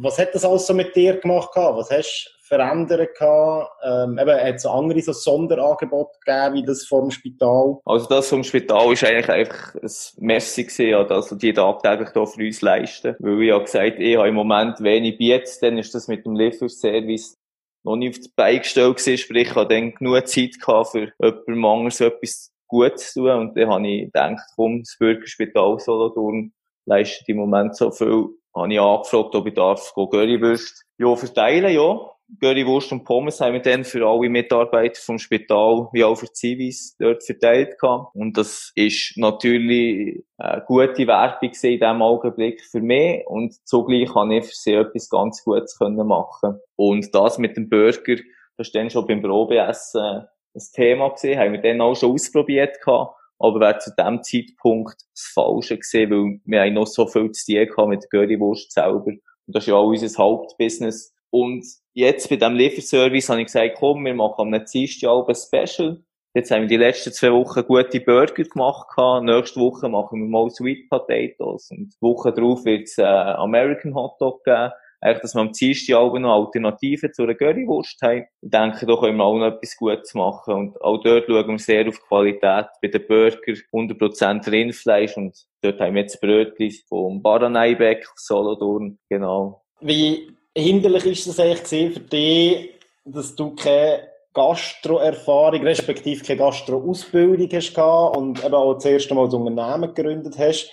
[0.00, 1.50] Was hat das alles so mit dir gemacht?
[1.54, 3.10] Was hast du verändert?
[3.20, 7.78] Ähm, eben, hat es andere so Sonderangebote gegeben, wie das vom Spital?
[7.84, 12.40] Also das vom Spital ist eigentlich einfach ein Messi gewesen, dass die tagtäglich hier für
[12.42, 13.16] uns leisten.
[13.18, 16.36] Weil ich habe gesagt, ich habe im Moment wenig Biets, dann ist das mit dem
[16.36, 17.36] Lieferservice
[17.86, 21.12] noch nicht auf die Beine gestellt gewesen, sprich, ich hatte dann genug Zeit gehabt, für
[21.20, 23.30] jemandem anderes etwas Gutes zu tun.
[23.30, 26.52] Und dann habe ich gedacht, komm, das Bürgerspital Solothurn
[26.86, 28.28] leistet im Moment so viel.
[28.54, 31.98] Habe ich angefragt, ob ich darf Currywurst ja, verteilen, ja.
[32.40, 36.96] Currywurst und Pommes haben wir dann für alle Mitarbeiter vom Spital wie auch für Zivis
[36.98, 38.14] dort verteilt gehabt.
[38.14, 44.32] Und das ist natürlich eine gute Werbung in diesem Augenblick für mich und zugleich kann
[44.32, 48.16] ich für sie etwas ganz Gutes machen Und das mit dem Burger,
[48.56, 52.80] das war dann schon beim Probeessen ein Thema gewesen, haben wir dann auch schon ausprobiert
[52.84, 57.30] gehabt aber wäre zu dem Zeitpunkt das Falsche gesehen, weil wir haben noch so viel
[57.32, 59.06] zu tun gehabt mit Currywurst selber.
[59.06, 61.14] Und das ist ja auch unser Hauptbusiness.
[61.30, 66.02] Und jetzt bei diesem Lieferservice habe ich gesagt, komm, wir machen am Dienstag ein Special.
[66.34, 68.88] Jetzt haben wir die letzten zwei Wochen gute Burger gemacht.
[69.22, 71.70] Nächste Woche machen wir mal Sweet Potatoes.
[71.70, 75.52] Und die Woche darauf wird es äh, American Hot Dog geben eigentlich, dass wir am
[75.52, 78.24] Dienstag auch noch Alternativen zu einer Currywurst haben.
[78.40, 80.54] Ich denke, da können wir auch noch etwas Gutes machen.
[80.54, 82.66] Und auch dort schauen wir sehr auf die Qualität.
[82.80, 89.62] Bei den Burger 100% Rindfleisch und dort haben wir jetzt Brötchen vom Baraneibeck, Solothurn, genau.
[89.80, 92.70] Wie hinderlich ist das eigentlich für dich,
[93.04, 97.78] dass du keine Gastro-Erfahrung, respektive keine Gastro-Ausbildung hast
[98.16, 100.70] und eben auch das erste Mal das Unternehmen gegründet hast?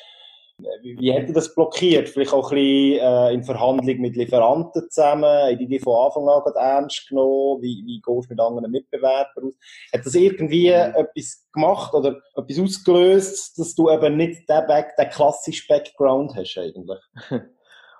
[0.57, 2.09] Wie, wie hätte das blockiert?
[2.09, 5.25] Vielleicht auch ein bisschen äh, in Verhandlung mit Lieferanten zusammen?
[5.25, 7.61] Haben die die von Anfang an ernst genommen?
[7.61, 9.57] Wie, wie gehst du mit anderen Mitbewerbern aus?
[9.91, 15.09] Hat das irgendwie etwas gemacht oder etwas ausgelöst, dass du eben nicht den, Back, den
[15.09, 16.99] klassischen Background hast eigentlich?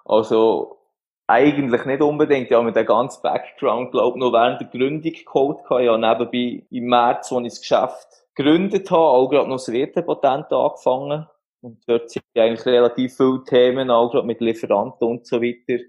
[0.06, 0.80] Also,
[1.28, 2.50] eigentlich nicht unbedingt.
[2.50, 5.60] Ja, mit dem ganzen Background, glaube ich, noch während der Gründung geholt.
[5.70, 10.52] Ja, nebenbei im März, als ich das Geschäft gegründet habe, auch gerade noch das Wirtepatent
[10.52, 11.28] angefangen.
[11.64, 15.82] Und dort sind eigentlich relativ viele Themen, auch gerade mit Lieferanten und so weiter,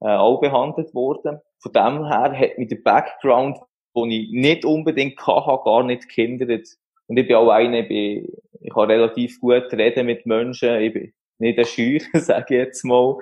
[0.00, 1.40] äh, auch behandelt worden.
[1.58, 3.58] Von dem her hat mich der Background,
[3.96, 6.66] den ich nicht unbedingt hatte, gar nicht gehindert.
[7.06, 8.28] Und ich bin auch einer, ich, bin,
[8.60, 12.84] ich kann relativ gut reden mit Menschen, ich bin nicht ein Scheuer, sage ich jetzt
[12.84, 13.16] mal.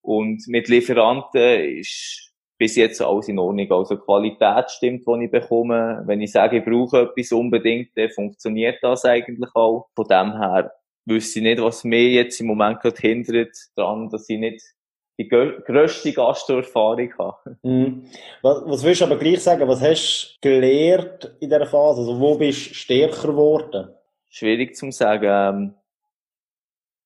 [0.00, 3.70] Und mit Lieferanten ist bis jetzt alles in Ordnung.
[3.72, 6.02] Also Qualität stimmt, die ich bekomme.
[6.06, 9.88] Wenn ich sage, ich brauche etwas unbedingt, dann funktioniert das eigentlich auch.
[9.94, 10.72] Von dem her
[11.04, 14.62] wüsste ich nicht, was mir jetzt im Moment gerade hindert daran, dass ich nicht
[15.18, 17.56] die grösste Gasterfahrung habe.
[17.62, 18.06] Mhm.
[18.40, 22.00] Was, was willst du aber gleich sagen, was hast du gelernt in dieser Phase?
[22.00, 23.90] Also wo bist du stärker geworden?
[24.28, 25.26] Schwierig zu sagen.
[25.28, 25.74] Ähm,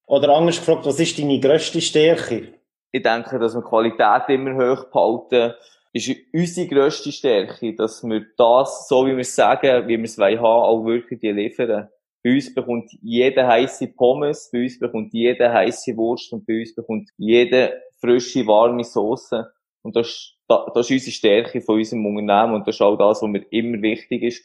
[0.06, 2.56] Oder anders gefragt, was ist deine grösste Stärke?
[2.96, 5.54] ich denke, dass wir Qualität immer hoch behalten,
[5.92, 10.18] ist unsere grösste Stärke, dass wir das, so wie wir es sagen, wie wir es
[10.18, 11.88] haben, auch wirklich liefern.
[12.26, 16.74] Bei uns bekommt jeder heiße Pommes, bei uns bekommt jeder heiße Wurst und bei uns
[16.74, 19.46] bekommt jede frische, warme Soße.
[19.82, 23.30] Und das, das ist unsere Stärke von unserem Unternehmen und das ist auch das, was
[23.30, 24.42] mir immer wichtig ist,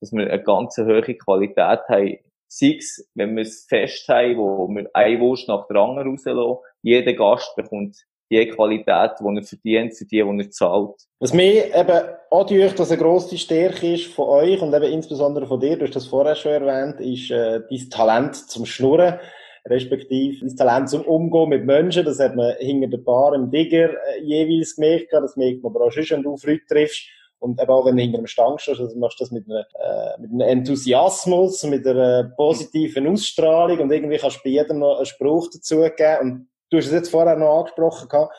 [0.00, 2.16] dass wir eine ganz hohe Qualität haben.
[2.46, 6.64] Sei es, wenn wir es fest haben, wo wir eine Wurst nach der anderen rauslassen,
[6.80, 7.94] jeder Gast bekommt
[8.30, 10.94] die Qualität, die er verdient, für die, die er zahlt.
[11.20, 15.60] Was mir eben auch dass eine grosse Stärke ist von euch und eben insbesondere von
[15.60, 19.18] dir, du hast das vorher schon erwähnt, ist äh, dein Talent zum Schnurren,
[19.66, 22.04] respektive dein Talent zum Umgehen mit Menschen.
[22.04, 25.86] Das hat man hinter der Bar im Digger äh, jeweils gemerkt, das merkt man aber
[25.86, 27.08] auch schon, wenn du Freude triffst.
[27.40, 29.60] Und eben auch wenn du hinter dem Stand stehst, also machst du das mit, einer,
[29.60, 34.96] äh, mit einem Enthusiasmus, mit einer positiven Ausstrahlung und irgendwie kannst du bei jedem noch
[34.96, 36.18] einen Spruch dazugeben.
[36.20, 38.34] Und du hast es jetzt vorher noch angesprochen, gehabt,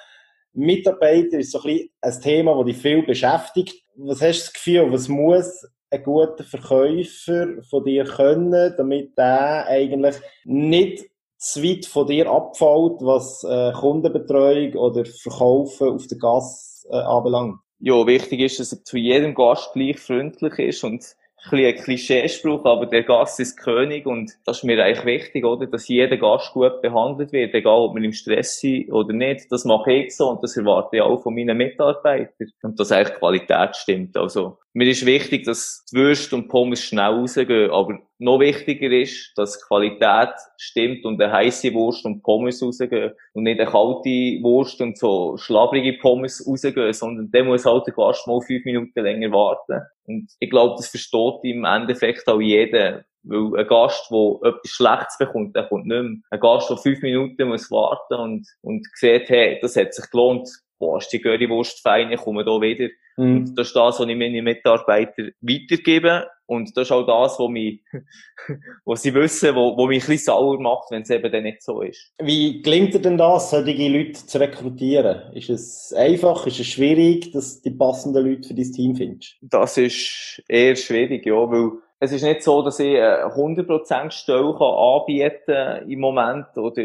[0.54, 3.84] Mitarbeiter ist so ein, bisschen ein Thema, das dich viel beschäftigt.
[3.96, 9.68] Was hast du das Gefühl, was muss ein guter Verkäufer von dir können, damit der
[9.68, 10.16] eigentlich
[10.46, 11.06] nicht
[11.38, 17.60] zu weit von dir abfällt, was äh, Kundenbetreuung oder Verkaufen auf der Gas äh, anbelangt?
[17.80, 21.06] Ja, wichtig ist, dass er zu jedem Gast gleich freundlich ist und
[21.48, 25.68] ein Klischeespruch, aber der Gast ist König und das ist mir eigentlich wichtig, oder?
[25.68, 29.52] Dass jeder Gast gut behandelt wird, egal ob wir im Stress sind oder nicht.
[29.52, 32.52] Das mache ich so und das erwarte ich auch von meinen Mitarbeitern.
[32.62, 34.18] Und dass eigentlich Qualität stimmt.
[34.18, 39.34] Also, mir ist wichtig, dass die Würste und Pommes schnell rausgehen, aber noch wichtiger ist,
[39.36, 44.10] dass die Qualität stimmt und eine heiße Wurst und Pommes rausgehen und nicht eine kalte
[44.44, 49.02] Wurst und so schlabrige Pommes rausgehen, sondern der muss halt der Gast mal fünf Minuten
[49.02, 49.82] länger warten.
[50.06, 53.06] Und ich glaube, das versteht im Endeffekt auch jeder.
[53.24, 56.22] Weil ein Gast, der etwas Schlechtes bekommt, der kommt nicht mehr.
[56.30, 60.48] Ein Gast, der fünf Minuten muss warten und, und sieht, hey, das hat sich gelohnt,
[60.80, 62.88] boah, ist die Currywurst fein, ich komme da wieder.
[63.20, 63.38] Mhm.
[63.38, 66.28] Und das ist das, was ich meinen Mitarbeitern weitergebe.
[66.46, 67.82] Und das ist auch das, was, mich,
[68.86, 71.62] was sie wissen, was, was mich ein bisschen sauer macht, wenn es eben dann nicht
[71.62, 72.14] so ist.
[72.20, 75.34] Wie gelingt dir denn das, solche Leute zu rekrutieren?
[75.34, 79.36] Ist es einfach, ist es schwierig, dass du die passenden Leute für dein Team findest?
[79.42, 84.56] Das ist eher schwierig, ja, weil es ist nicht so, dass ich eine 100% Stelle
[84.60, 86.82] anbieten kann im Moment oder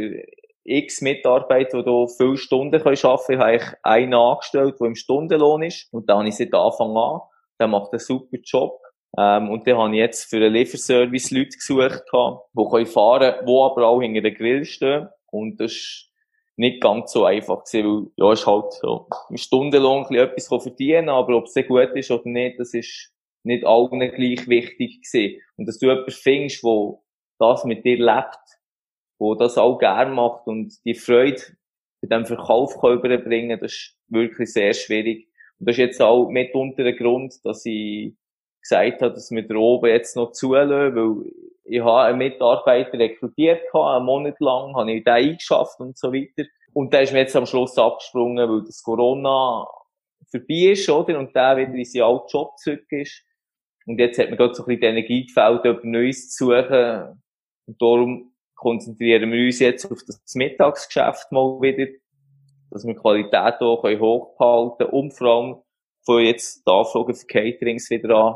[0.65, 3.55] x Mitarbeiter, die hier viele Stunden arbeiten können.
[3.55, 5.93] Ich habe einen angestellt, der im Stundenlohn ist.
[5.93, 7.21] Und da habe ich seit Anfang an.
[7.61, 8.81] Der macht einen super Job.
[9.17, 13.53] Ähm, und dann habe ich jetzt für einen Lieferservice Leute gesucht, die können fahren, die
[13.53, 15.09] aber auch hinter dem Grill stehen.
[15.31, 16.11] Und das ist
[16.57, 21.37] nicht ganz so einfach gewesen, weil, ja, ist halt so, im Stundenlohn etwas verdienen, aber
[21.37, 25.41] ob es sehr gut ist oder nicht, das ist nicht allen gleich wichtig gewesen.
[25.57, 26.99] Und dass du jemanden findest, der
[27.39, 28.39] das mit dir lebt,
[29.25, 31.41] wo das auch gern macht und die Freude
[32.03, 35.29] bei dem Verkauf überbringen, das ist wirklich sehr schwierig.
[35.59, 38.15] Und das ist jetzt auch mitunter der Grund, dass ich
[38.61, 41.33] gesagt habe, dass wir da oben jetzt noch zulassen, weil
[41.65, 46.47] ich habe einen Mitarbeiter rekrutiert, einen Monat lang, habe ich den eingeschafft und so weiter.
[46.75, 49.67] Und der ist mir jetzt am Schluss abgesprungen, weil das Corona
[50.31, 51.19] vorbei ist, oder?
[51.19, 53.25] Und der wieder in seinen alten Job zurück ist.
[53.87, 57.23] Und jetzt hat man gerade so ein bisschen die Energie gefällt, etwas Neues zu suchen.
[57.67, 58.34] Und darum
[58.65, 61.87] konzentrieren wir uns jetzt auf das Mittagsgeschäft mal wieder,
[62.71, 65.57] dass wir Qualität auch hochhalten können und vor allem
[66.05, 68.35] von jetzt die Anfragen für Caterings wieder an.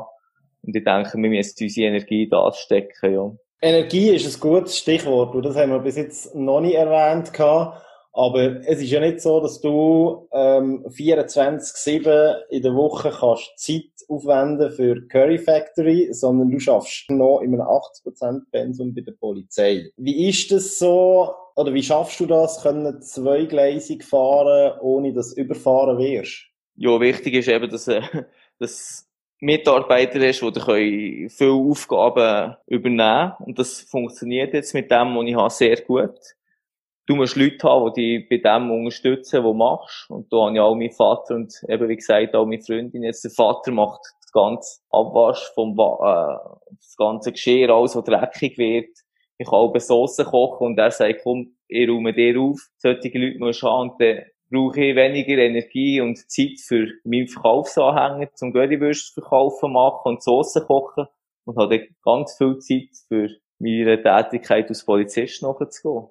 [0.61, 3.31] Und ich denke, wir müssen unsere Energie da stecken, ja.
[3.61, 7.83] Energie ist ein gutes Stichwort und das haben wir bis jetzt noch nicht erwähnt gehabt.
[8.19, 13.85] Aber es ist ja nicht so, dass du ähm, 24-7 in der Woche kannst Zeit
[14.09, 19.89] aufwenden für Curry Factory, sondern du schaffst noch in einem 80% Pensum bei der Polizei.
[19.95, 25.39] Wie ist das so, oder wie schaffst du das, können zweigleisig fahren, ohne dass du
[25.39, 26.45] überfahren wirst?
[26.75, 28.01] Ja, wichtig ist eben, dass, äh,
[28.59, 29.07] dass
[29.39, 35.49] Mitarbeiter hast, die viele Aufgaben übernehmen Und das funktioniert jetzt mit dem, was ich habe,
[35.49, 36.19] sehr gut.
[37.09, 40.09] Du musst Leute haben, die dich bei dem unterstützen, was du machst.
[40.11, 43.01] Und da habe ich auch meinen Vater und eben, wie gesagt, auch meine Freundin.
[43.01, 46.37] Jetzt der Vater macht das ganze Abwasch vom, äh,
[46.69, 48.95] das ganze Geschirr, alles, was dreckig wird.
[49.39, 52.59] Ich kann auch Soße kochen und er sagt, komm, ich räume dir auf.
[52.77, 57.27] Solche Leute musst du haben und dann brauche ich weniger Energie und Zeit für meinen
[57.27, 61.07] Verkaufsanhänger zum Currywürst verkaufen machen und Soße kochen
[61.45, 66.09] und habe dann ganz viel Zeit für meine Tätigkeit als Polizist nachzugehen.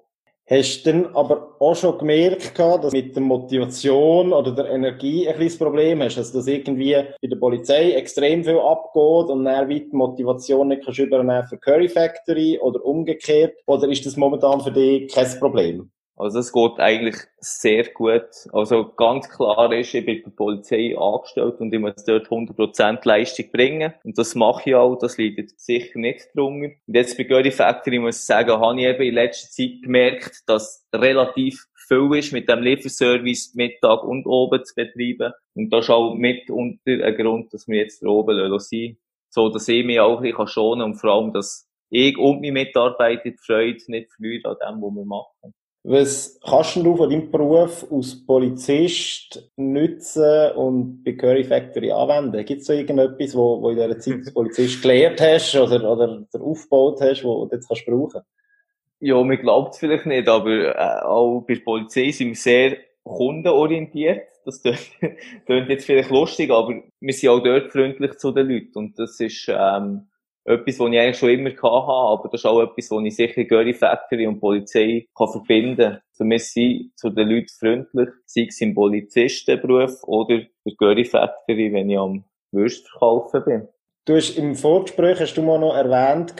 [0.49, 5.35] Hast du dann aber auch schon gemerkt, dass mit der Motivation oder der Energie ein
[5.35, 6.17] kleines Problem hast?
[6.17, 10.97] Also, dass irgendwie bei der Polizei extrem viel abgeht und dann die Motivation nicht kannst
[10.97, 13.57] übernehmen für Curry Factory oder umgekehrt?
[13.67, 15.91] Oder ist das momentan für dich kein Problem?
[16.19, 18.27] Also es geht eigentlich sehr gut.
[18.51, 23.07] Also ganz klar ist, ich bin bei der Polizei angestellt und ich muss dort 100%
[23.07, 23.93] Leistung bringen.
[24.03, 26.75] Und das mache ich auch, das liegt sicher nicht drunter.
[26.85, 30.43] Und jetzt bei Göri Factory muss ich sagen, habe ich eben in letzter Zeit gemerkt,
[30.45, 35.31] dass relativ viel ist, mit dem Lieferservice Mittag und oben zu betreiben.
[35.55, 38.97] Und das ist auch mit unter ein Grund, dass wir jetzt oben sein
[39.29, 42.41] So, dass ich mich auch ein bisschen schonen kann und vor allem, dass ich und
[42.41, 45.53] meine Mitarbeiter die Freude nicht verlieren an dem, was wir machen.
[45.83, 52.43] Was kannst du von deinem Beruf als Polizist nutzen und bei Curry Factory anwenden?
[52.43, 56.25] Gibt es da irgendetwas, wo, wo in dieser Zeit als Polizist gelernt hast oder, oder
[56.33, 58.21] aufgebaut hast, wo du jetzt kannst brauchen
[58.99, 62.77] Ja, mir glaubt es vielleicht nicht, aber äh, auch bei der Polizei sind wir sehr
[63.03, 64.27] kundenorientiert.
[64.43, 64.61] Das
[65.45, 69.17] klingt jetzt vielleicht lustig, aber wir sind auch dort freundlich zu den Leuten und das
[69.21, 70.08] ist ähm,
[70.45, 73.43] etwas, was ich eigentlich schon immer hatte, aber das ist auch etwas, was ich sicher
[73.43, 76.01] Göri Factory und Polizei kann verbinden kann.
[76.13, 81.71] Für mich sind zu den Leuten freundlich, sei es im Polizistenberuf oder bei Göri Factory,
[81.73, 83.67] wenn ich am Würst verkaufen bin.
[84.05, 86.33] Du hast im Vorgespräch hast du mal noch erwähnt,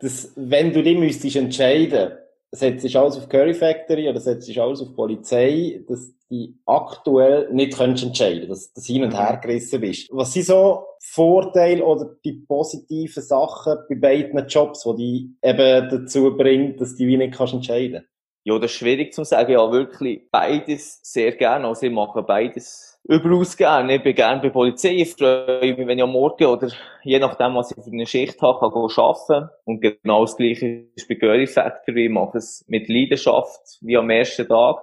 [0.00, 2.12] dass wenn du dich müsstest entscheiden
[2.50, 7.48] setzt sich alles auf Curry Factory oder setzt sich alles auf Polizei, dass die aktuell
[7.52, 10.08] nicht entscheiden, dass du hin und her gerissen bist.
[10.10, 16.36] Was sind so Vorteile oder die positiven Sachen bei beiden Jobs, die dich eben dazu
[16.36, 18.06] bringen, dass du wie nicht kannst entscheiden?
[18.44, 19.52] Ja, das ist schwierig zu sagen.
[19.52, 21.66] Ja, wirklich beides sehr gerne.
[21.66, 23.96] Also ich mache beides überaus gerne.
[23.96, 24.94] Ich bin gerne bei Polizei.
[24.96, 26.70] Ich freue mich, wenn ich am Morgen oder
[27.02, 29.50] je nachdem, was ich für eine Schicht habe, kann arbeiten.
[29.64, 32.06] Und genau das Gleiche ist bei Girly Factory.
[32.06, 34.78] Ich mache es mit Leidenschaft wie am ersten Tag.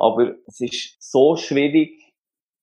[0.00, 2.00] Aber es ist so schwierig,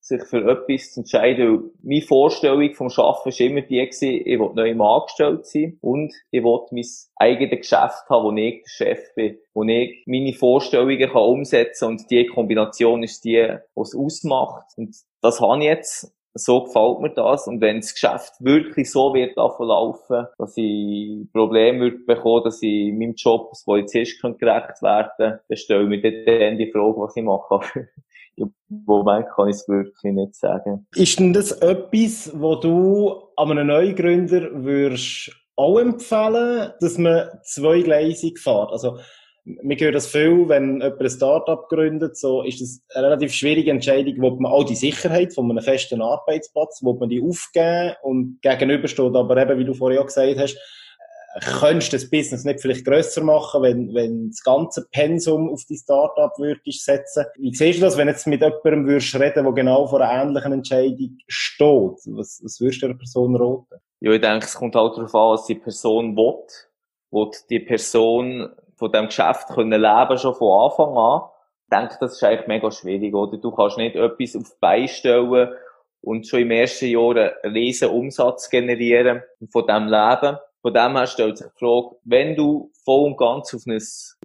[0.07, 1.47] sich für etwas zu entscheiden.
[1.47, 6.13] Weil meine Vorstellung vom Arbeiten war immer die ich will neu im Angestellt sein und
[6.31, 6.85] ich will mein
[7.17, 12.09] eigenes Geschäft haben, wo ich der Chef bin, wo ich meine Vorstellungen umsetzen kann und
[12.09, 14.71] die Kombination ist die, die es ausmacht.
[14.77, 17.47] Und das habe ich jetzt so gefällt mir das.
[17.47, 22.93] Und wenn das Geschäft wirklich so wird laufen, dass ich Probleme würde bekommen, dass ich
[22.93, 27.15] meinem Job als Polizist gerecht werden kann, dann stelle ich mir dann die Frage, was
[27.15, 27.59] ich mache.
[28.37, 28.53] im
[28.85, 30.87] Moment kann ich es wirklich nicht sagen.
[30.95, 38.39] Ist denn das etwas, wo du an einem Neugründer würdest auch empfehlen, dass man zweigleisig
[38.39, 38.71] fährt?
[38.71, 38.99] Also,
[39.61, 43.71] wir hören das viel, wenn jemand ein Startup gründet, so ist das eine relativ schwierige
[43.71, 48.39] Entscheidung, wo man auch die Sicherheit von einem festen Arbeitsplatz, wo man die aufgeben und
[48.41, 50.57] gegenüber steht aber eben, wie du vorher auch gesagt hast,
[51.59, 55.77] könntest du das Business nicht vielleicht grösser machen, wenn, wenn das ganze Pensum auf die
[55.77, 57.25] Startup würdest setzen.
[57.37, 60.53] Wie siehst du das, wenn jetzt mit jemandem würdest reden, der genau vor einer ähnlichen
[60.53, 62.15] Entscheidung steht?
[62.15, 63.81] Was, was würdest du der Person raten?
[63.99, 66.43] Ja, ich denke, es kommt halt darauf an, was die Person will.
[67.11, 71.21] Will die Person von diesem Geschäft können leben, schon von Anfang an?
[71.63, 73.37] Ich denke, das ist eigentlich mega schwierig, oder?
[73.37, 75.49] Du kannst nicht etwas auf die Beine stellen
[76.01, 80.37] und schon im ersten Jahr einen riesen Umsatz generieren von dem leben.
[80.61, 83.77] Von dem her stellt sich die Frage, wenn du voll und ganz auf, eine,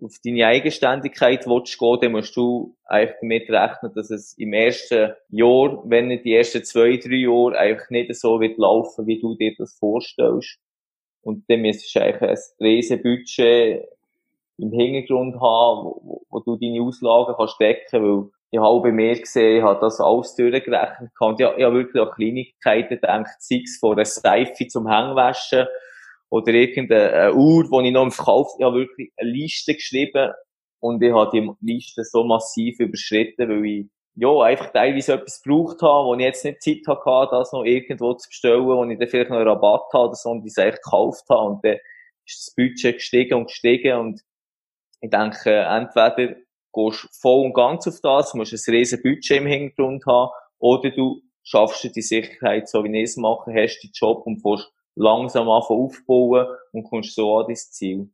[0.03, 5.13] auf deine Eigenständigkeit willst gehen, dann musst du eigentlich damit rechnen, dass es im ersten
[5.29, 9.35] Jahr, wenn nicht die ersten zwei, drei Jahre, eigentlich nicht so wird laufen, wie du
[9.35, 10.59] dir das vorstellst.
[11.23, 13.85] Und dann müsstest du eigentlich ein riesen Budget
[14.59, 19.19] im Hintergrund haben, wo, wo du deine Auslagen kannst decken, weil ich habe bei mir
[19.19, 23.63] gesehen, ich habe das alles durchgerechnet und ich, ich habe wirklich an Kleinigkeiten gedacht, sei
[23.65, 25.67] es von einer Seife zum Hängewaschen
[26.31, 30.33] oder irgendeine Uhr, die ich noch im Verkauf, ich habe wirklich eine Liste geschrieben
[30.81, 35.81] und ich habe die Liste so massiv überschritten, weil ich ja, einfach teilweise etwas gebraucht
[35.81, 39.09] habe, wo ich jetzt nicht Zeit hatte, das noch irgendwo zu bestellen, wo ich dann
[39.09, 41.47] vielleicht noch einen Rabatt habe oder so und ich es eigentlich gekauft habe.
[41.47, 41.79] Und dann
[42.27, 44.21] ist das Budget gestiegen und gestiegen und
[45.03, 46.37] ich denke, entweder
[46.73, 50.91] gehst du voll und ganz auf das, musst ein riesen Budget im Hintergrund haben oder
[50.91, 54.73] du schaffst dir die Sicherheit, so wie ich es mache, hast den Job und fährst
[54.95, 58.11] langsam anfangen aufbauen und kommst so an dein Ziel.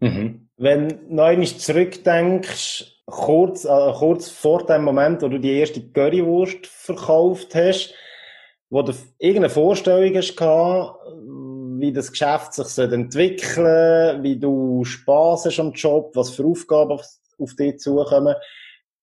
[0.00, 0.48] Mhm.
[0.56, 6.66] Wenn du noch zurückdenkst, kurz, äh, kurz vor dem Moment, wo du die erste Currywurst
[6.66, 7.94] verkauft hast,
[8.68, 10.34] wo du irgendeine Vorstellung hast
[11.82, 17.04] wie das Geschäft sich entwickeln wie du Spaß hast am Job, was für Aufgaben auf,
[17.40, 18.36] auf dich zukommen.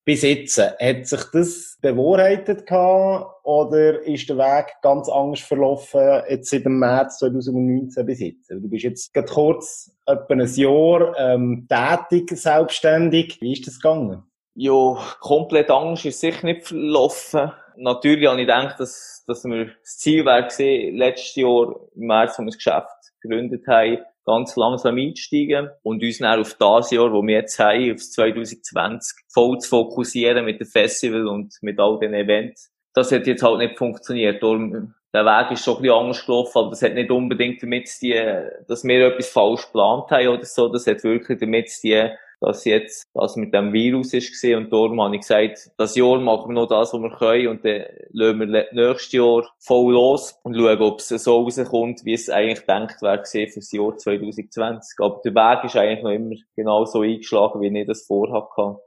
[0.06, 6.50] Bis jetzt, hat sich das bewahrheitet gehabt, oder ist der Weg ganz anders verlaufen, jetzt
[6.50, 8.50] seit dem März 2019 bis jetzt?
[8.50, 13.42] Du bist jetzt gerade kurz etwa ein Jahr ähm, tätig, selbstständig.
[13.42, 14.24] Wie ist das gegangen?
[14.56, 17.52] Ja, komplett anders ist sicher nicht verlaufen.
[17.82, 22.40] Natürlich habe ich gedacht, dass, dass wir das Ziel gewesen, letztes Jahr im März, als
[22.40, 22.88] wir das Geschäft
[23.22, 27.94] gegründet haben, ganz langsam einsteigen und uns dann auf das Jahr, wo wir jetzt haben,
[27.94, 32.70] auf 2020, voll zu fokussieren mit dem Festival und mit all den Events.
[32.94, 34.44] Das hat jetzt halt nicht funktioniert.
[34.44, 37.88] Darum, der Weg ist schon ein bisschen anders gelaufen, aber das hat nicht unbedingt damit
[37.88, 40.68] zu tun, dass wir etwas falsch geplant haben oder so.
[40.68, 42.12] Das hat wirklich damit zu tun,
[42.42, 46.50] dass jetzt das mit dem Virus ist und darum habe ich gesagt, das Jahr machen
[46.50, 50.56] wir noch das, was wir können und dann lassen wir nächstes Jahr voll los und
[50.56, 55.00] schauen, ob es so rauskommt, wie es eigentlich denkt wäre für das Jahr 2020.
[55.00, 58.80] Aber der Weg ist eigentlich noch immer genau so eingeschlagen, wie ich das vorhabe.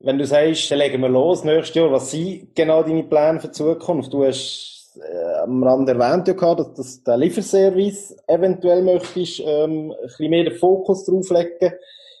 [0.00, 3.48] Wenn du sagst, dann legen wir los nächstes Jahr, was sind genau deine Pläne für
[3.48, 4.12] die Zukunft?
[4.12, 10.06] Du hast äh, am Rand erwähnt, ja, dass, dass der Lieferservice eventuell möchtest, ähm, ein
[10.06, 11.74] bisschen mehr den Fokus drauf legen.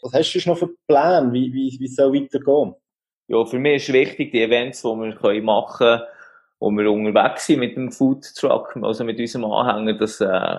[0.04, 1.32] Was hast du noch für Pläne?
[1.32, 2.74] Wie, wie, wie soll weitergehen?
[3.26, 6.02] Ja, für mich ist wichtig, die Events, die wir machen können,
[6.60, 10.58] wo wir unterwegs sind mit dem Food Truck, also mit unserem Anhänger, dass äh,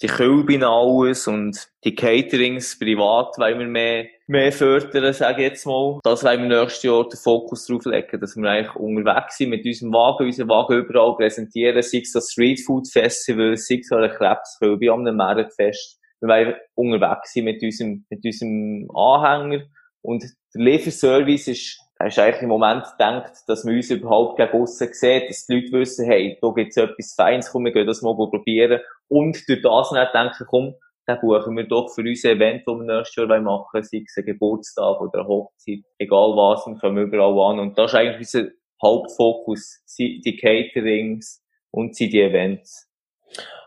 [0.00, 5.66] die Kölbin alles und die Caterings privat wollen wir mehr, mehr fördern, sage ich jetzt
[5.66, 5.98] mal.
[6.04, 9.66] Das wollen wir nächstes Jahr den Fokus drauf legen, dass wir eigentlich unterwegs sind mit
[9.66, 14.08] unserem Wagen, unseren Wagen überall präsentieren, sei es das Street Food Festival, sei es eine
[14.08, 19.64] Krebskölbe an einem Meritfest wir wollen unterwegs mit unserem, mit unserem Anhänger.
[20.02, 24.88] Und der Lieferservice ist, ist eigentlich im Moment gedacht, dass man uns überhaupt gegen aussen
[24.92, 28.14] sieht, dass die Leute wissen, hey, da gibt's etwas Feines, komm, wir gehen das mal
[28.14, 28.80] probieren.
[29.08, 30.74] Und durch das dann denken, komm,
[31.06, 34.16] dann buchen wir doch für unser Event, das wir nächstes Jahr machen wollen, sei es
[34.16, 37.58] ein Geburtstag oder eine Hochzeit, egal was, wir kommen überall an.
[37.60, 38.50] Und das ist eigentlich unser
[38.82, 42.88] Hauptfokus, die Caterings und die Events.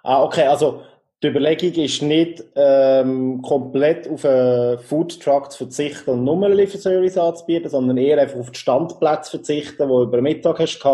[0.04, 0.84] Ah, okay, also
[1.24, 7.18] die Überlegung ist nicht, ähm, komplett auf einen Foodtruck zu verzichten und nur einen Lieferservice
[7.18, 10.86] anzubieten, sondern eher einfach auf die Standplätze verzichten, die du über Mittag hast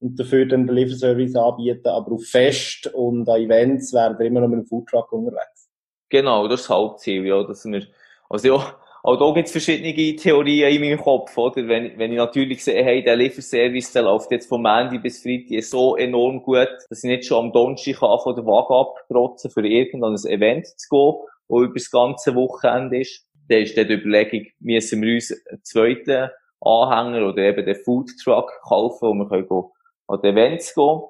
[0.00, 4.40] und dafür dann den Lieferservice anbieten, aber auf Fest und an Events werden wir immer
[4.40, 5.70] noch mit dem Foodtruck unterwegs.
[6.08, 7.86] Genau, das ist das Hauptziel, ja, dass wir,
[8.28, 11.66] also ja, auch da gibt es verschiedene Theorien in meinem Kopf, oder?
[11.66, 15.64] Wenn, wenn ich natürlich sehe, hey, der Lieferservice, der läuft jetzt vom Montag bis Freitag
[15.64, 20.14] so enorm gut, dass ich nicht schon am Donnerstag von der Waage abprotzen für irgendein
[20.30, 21.14] Event zu gehen,
[21.48, 23.26] wo über das ganze Wochenende ist.
[23.48, 28.08] Dann ist dann die Überlegung, müssen wir uns einen zweiten Anhänger oder eben den Food
[28.22, 29.64] Truck kaufen, wo wir können
[30.06, 31.00] an die Events gehen.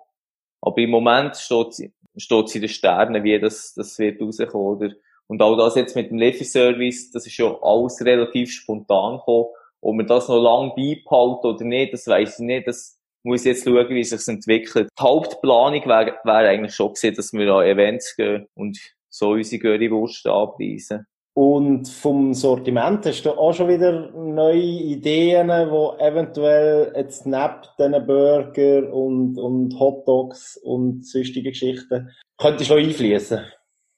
[0.62, 4.94] Aber im Moment steht sie in den Sternen, wie das, das wird rauskommen, oder?
[5.28, 9.46] Und auch das jetzt mit dem Lieferservice, das ist ja alles relativ spontan gekommen.
[9.80, 12.68] Ob wir das noch lange beibehalten oder nicht, das weiss ich nicht.
[12.68, 14.88] Das muss ich jetzt schauen, wie sich entwickelt.
[14.98, 19.61] Die Hauptplanung wäre wär eigentlich schon gewesen, dass wir an Events gehen und so unsere
[19.61, 21.06] Currywurst anpreisen.
[21.35, 28.06] Und vom Sortiment hast du auch schon wieder neue Ideen, wo eventuell jetzt neben diesen
[28.06, 33.40] Burger und, und Hotdogs und sonstige Geschichten könntest du einfließen?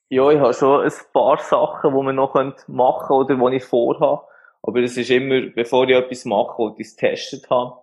[0.08, 2.34] Ja, ich habe schon ein paar Sachen, die man noch
[2.68, 4.22] machen könnte oder die ich vorhabe.
[4.62, 7.80] Aber es ist immer, bevor ich etwas mache, wo ich es getestet habe.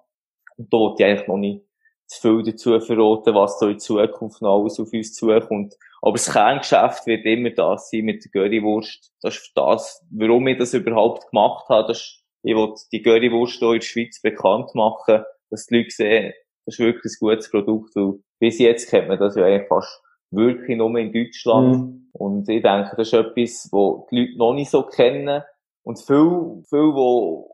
[0.57, 1.65] Und da wollte ich eigentlich noch nicht
[2.07, 5.75] zu viel dazu verraten, was da in Zukunft noch alles auf uns zukommt.
[6.01, 9.13] Aber das Kerngeschäft wird immer das sein mit der Currywurst.
[9.21, 11.87] Das ist das, warum ich das überhaupt gemacht habe.
[11.87, 15.91] Das ist, ich wollte die Currywurst hier in der Schweiz bekannt machen, dass die Leute
[15.91, 16.33] sehen,
[16.65, 20.01] das ist wirklich ein gutes Produkt, weil bis jetzt kennt man das ja eigentlich fast
[20.31, 21.77] wirklich nur in Deutschland.
[21.77, 22.07] Mhm.
[22.13, 25.43] Und ich denke, das ist etwas, was die Leute noch nicht so kennen.
[25.83, 27.49] Und viel, viel, wo,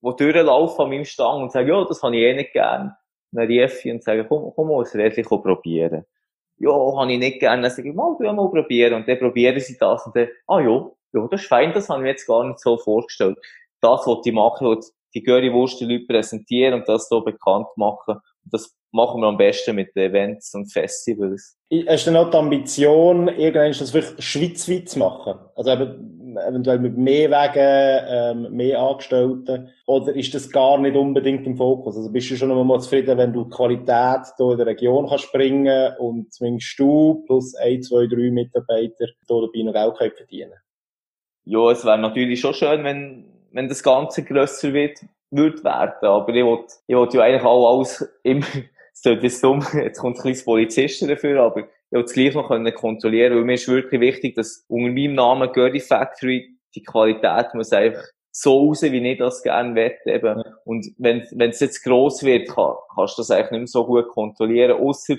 [0.00, 2.94] wo durchlaufen an meinem Stang und sagen, ja, das habe ich eh nicht gern.
[3.32, 6.04] Dann rief ich und sage, komm, komm mal, das Rädchen probieren.
[6.58, 7.62] ja, habe ich nicht gerne.
[7.62, 8.94] Dann sage ich, mal, du mal probieren.
[8.94, 12.00] Und dann probieren sie das und dann, ah ja, ja, das ist fein, das habe
[12.00, 13.38] ich mir jetzt gar nicht so vorgestellt.
[13.80, 14.78] Das, was ich mache,
[15.14, 18.18] die Currywurst die Leute präsentieren und das hier bekannt machen.
[18.44, 21.56] Das machen wir am besten mit Events und Festivals.
[21.88, 25.34] Hast du noch die Ambition, irgendwann das wirklich schweizweit zu machen?
[25.56, 29.70] Also eben, eventuell mit mehr Wegen, ähm, mehr Angestellten?
[29.86, 31.96] Oder ist das gar nicht unbedingt im Fokus?
[31.96, 35.32] Also bist du schon einmal zufrieden, wenn du die Qualität hier in der Region kannst
[35.32, 40.54] bringen und zumindest du plus ein, zwei, drei Mitarbeiter hier dabei noch Geld verdienen
[41.44, 46.06] Ja, es wäre natürlich schon schön, wenn, wenn das Ganze grösser wird, wird werden.
[46.08, 48.46] Aber ich will, ich will ja eigentlich auch alles immer
[48.92, 52.34] es tut jetzt dumm, jetzt kommt ein kleines Polizisten dafür, aber ich will es gleich
[52.34, 56.82] noch können kontrollieren, weil mir ist wirklich wichtig, dass unter meinem Namen Curry Factory die
[56.82, 60.42] Qualität muss einfach so raus, wie ich das gerne wette, eben.
[60.64, 64.08] Und wenn, es jetzt gross wird, kann, kannst du das eigentlich nicht mehr so gut
[64.08, 65.16] kontrollieren, ausser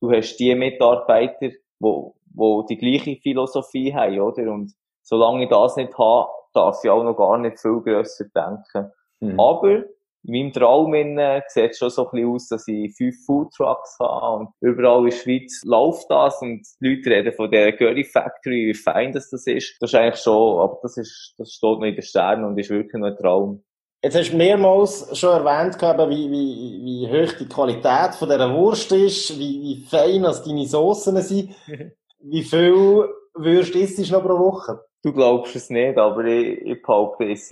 [0.00, 4.52] du hast die Mitarbeiter, wo, wo die gleiche Philosophie haben, oder?
[4.52, 8.92] Und solange ich das nicht habe, darf ich auch noch gar nicht viel grösser denken.
[9.20, 9.40] Mhm.
[9.40, 9.84] Aber
[10.22, 13.96] in meinem Traum äh, sieht es schon so ein bisschen aus, dass ich fünf Foodtrucks
[14.00, 18.04] habe und überall in der Schweiz läuft das und die Leute reden von der Curry
[18.04, 19.76] Factory, wie fein das, das ist.
[19.80, 22.70] Das ist eigentlich schon, aber das ist, das steht noch in den Sternen und ist
[22.70, 23.64] wirklich noch ein Traum.
[24.02, 25.76] Jetzt hast du mehrmals schon erwähnt,
[26.10, 31.20] wie, wie, wie hoch die Qualität von dieser Wurst ist, wie, wie fein deine Soßen
[31.20, 31.54] sind.
[32.20, 34.80] wie viel Würst isst du noch pro Woche?
[35.02, 37.50] Du glaubst es nicht, aber ich, ich behaupte, ich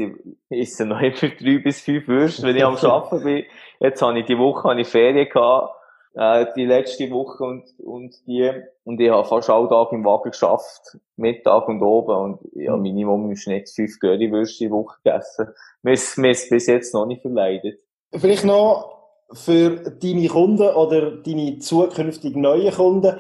[0.51, 3.45] esse noch immer drei bis fünf Würste, wenn ich am Arbeiten bin.
[3.81, 5.75] Jetzt habe ich die Woche habe ich Ferien gehabt,
[6.15, 8.51] äh, die letzte Woche und, und die,
[8.85, 12.83] und ich habe fast alle Tage im Wagen geschafft, Mittag und oben, und ich habe
[12.83, 15.49] Minimum im Schnitt fünf Currywürste die Woche gegessen.
[15.83, 17.81] Mir ist, mir bis jetzt noch nicht verleidet.
[18.13, 18.99] Vielleicht noch
[19.33, 23.17] für deine Kunden oder deine zukünftig neuen Kunden,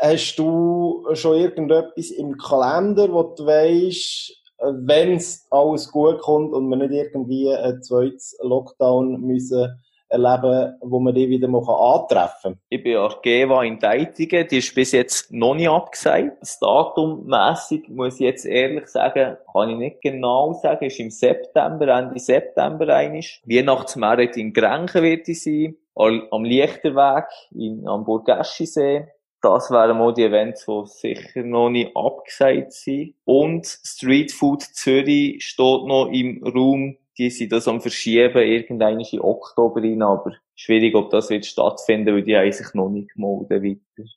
[0.00, 6.68] Hast du schon irgendetwas im Kalender, wo du weißt, wenn es alles gut kommt und
[6.68, 12.60] wir nicht irgendwie ein zweites Lockdown müssen erleben, wo man die wieder mal antreffen kann?
[12.68, 16.40] Ich bin ja in Deitingen, die ist bis jetzt noch nicht abgesagt.
[16.40, 21.88] Das Datummässig muss ich jetzt ehrlich sagen, kann ich nicht genau sagen, ist im September,
[21.88, 23.42] Ende September einig.
[23.46, 29.06] Weihnachtsmarkt in Grenchen wird ich sein, am Lichterweg in, am Burgeschisee
[29.46, 33.14] das wären mal die Events, die sicher noch nicht abgesagt sind.
[33.24, 36.96] Und Street Food Zürich steht noch im Raum.
[37.16, 42.14] Die sind das am Verschieben, irgendwann in Oktober rein, aber schwierig, ob das wird stattfinden,
[42.14, 44.08] weil die haben sich noch nicht gemeldet weiter.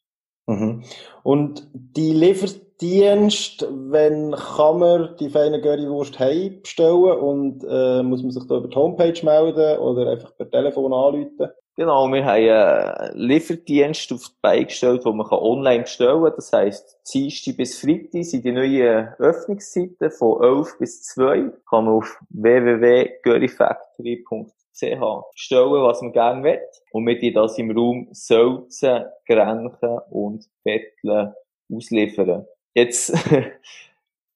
[0.48, 0.84] Mhm.
[1.24, 8.32] Und die Lieferdienst, wenn kann man die feine Currywurst heim bestellen und äh, muss man
[8.32, 11.50] sich da über die Homepage melden oder einfach per Telefon anrufen?
[11.80, 16.34] Genau, wir haben einen Lieferdienst auf die Beine gestellt, wo man online bestellen kann.
[16.36, 21.54] Das heisst, Dienstag bis Freitag sind die neuen Öffnungszeiten von 11 bis 2.
[21.70, 26.60] Kann man auf www.curryfactory.ch bestellen, was man gerne will.
[26.92, 31.34] Und wir die das im Raum Sölzen, Grenchen und Betteln
[31.74, 32.46] ausliefern.
[32.74, 33.14] Jetzt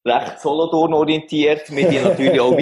[0.06, 2.58] recht Solothurn orientiert, mit die natürlich auch,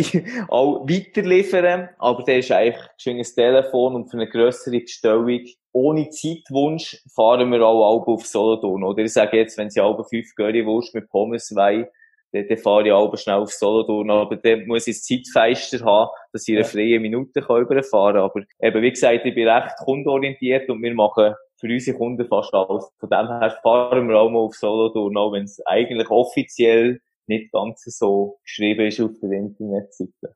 [0.49, 5.41] auch weiterliefern, aber der ist eigentlich ein schönes Telefon und für eine grössere Bestellung
[5.73, 9.03] ohne Zeitwunsch fahren wir auch auf Solothurn, oder?
[9.03, 11.87] Ich sage jetzt, wenn sie alle fünf Currywurst mit Pommes wollen,
[12.33, 16.09] dann, dann fahre ich auch schnell auf Solothurn, aber dann muss ich das Zeitfenster haben,
[16.33, 18.23] dass ich eine freie Minute überfahren kann.
[18.23, 22.53] Aber eben, wie gesagt, ich bin recht kundenorientiert und wir machen für unsere Kunden fast
[22.53, 22.89] alles.
[22.99, 27.51] Von dem her fahren wir auch mal auf Solothurn, auch wenn es eigentlich offiziell nicht
[27.51, 30.33] ganz so geschrieben ist auf der Internetseite.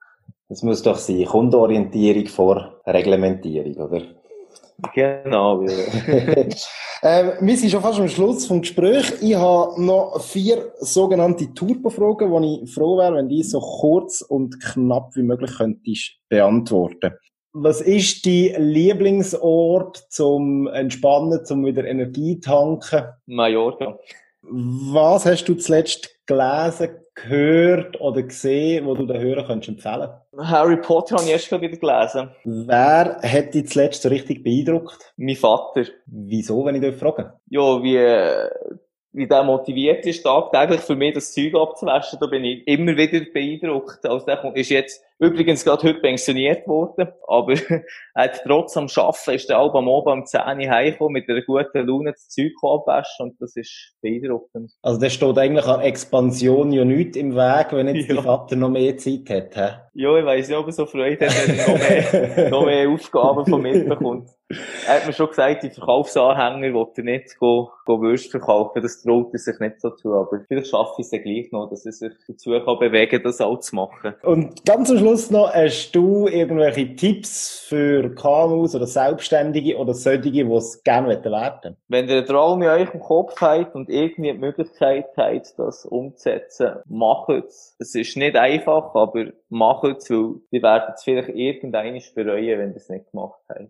[0.49, 4.01] Das muss doch sein, Kundenorientierung vor Reglementierung, oder?
[4.93, 5.65] Genau.
[7.07, 9.13] Ähm, wir sind schon fast am Schluss vom Gespräch.
[9.21, 14.59] Ich habe noch vier sogenannte Turbo-Fragen, wo ich froh wäre, wenn die so kurz und
[14.59, 17.13] knapp wie möglich könntest beantworten.
[17.53, 23.03] Was ist dein Lieblingsort zum Entspannen, zum wieder Energie tanken?
[23.27, 23.99] Mallorca.
[24.41, 30.77] Was hast du zuletzt gelesen, gehört oder gesehen, wo du den Hörern könntest empfehlen Harry
[30.77, 32.29] Potter habe ich erst wieder gelesen.
[32.43, 35.13] Wer hat dich zuletzt so richtig beeindruckt?
[35.15, 35.85] Mein Vater.
[36.05, 37.33] Wieso, wenn ich dich frage?
[37.49, 37.99] Ja, wie,
[39.13, 43.25] wie der motiviert ist, tagtäglich für mich das Zeug abzuwaschen, da bin ich immer wieder
[43.33, 44.05] beeindruckt.
[44.05, 47.83] Also der ist jetzt Übrigens gerade heute pensioniert worden, aber er
[48.15, 51.87] hat trotz am Arbeiten, ist der Alba Moba am 10 Uhr heimgekommen, mit einer guten
[51.87, 54.73] Laune das Zeug abwaschen und das ist beeindruckend.
[54.81, 58.15] Also der steht eigentlich an Expansion ja nichts im Weg, wenn jetzt ja.
[58.15, 59.77] dein Vater noch mehr Zeit hat, hä?
[59.93, 62.89] Ja, ich weiss nicht, ob er so Freude hat, wenn er noch mehr, noch mehr
[62.89, 64.29] Aufgaben von mir bekommt.
[64.87, 68.83] Er hat mir schon gesagt, die Verkaufsanhänger will er nicht go, go Würst verkaufen.
[68.83, 70.13] Das traut er sich nicht so zu.
[70.13, 73.41] Aber vielleicht schaffe ich es ja gleich noch, dass er sich dazu kann bewegen das
[73.41, 74.13] auch zu machen.
[74.21, 80.31] Und ganz am Schluss noch, hast du irgendwelche Tipps für KMUs oder Selbstständige oder solche,
[80.31, 81.77] die es gerne werden?
[81.87, 85.85] Wenn ihr einen Traum in euch im Kopf habt und irgendwie die Möglichkeit habt, das
[85.85, 87.75] umzusetzen, macht es.
[87.77, 92.71] Es ist nicht einfach, aber macht es, weil ihr werdet es vielleicht irgendwann bereuen, wenn
[92.71, 93.69] ihr es nicht gemacht habt.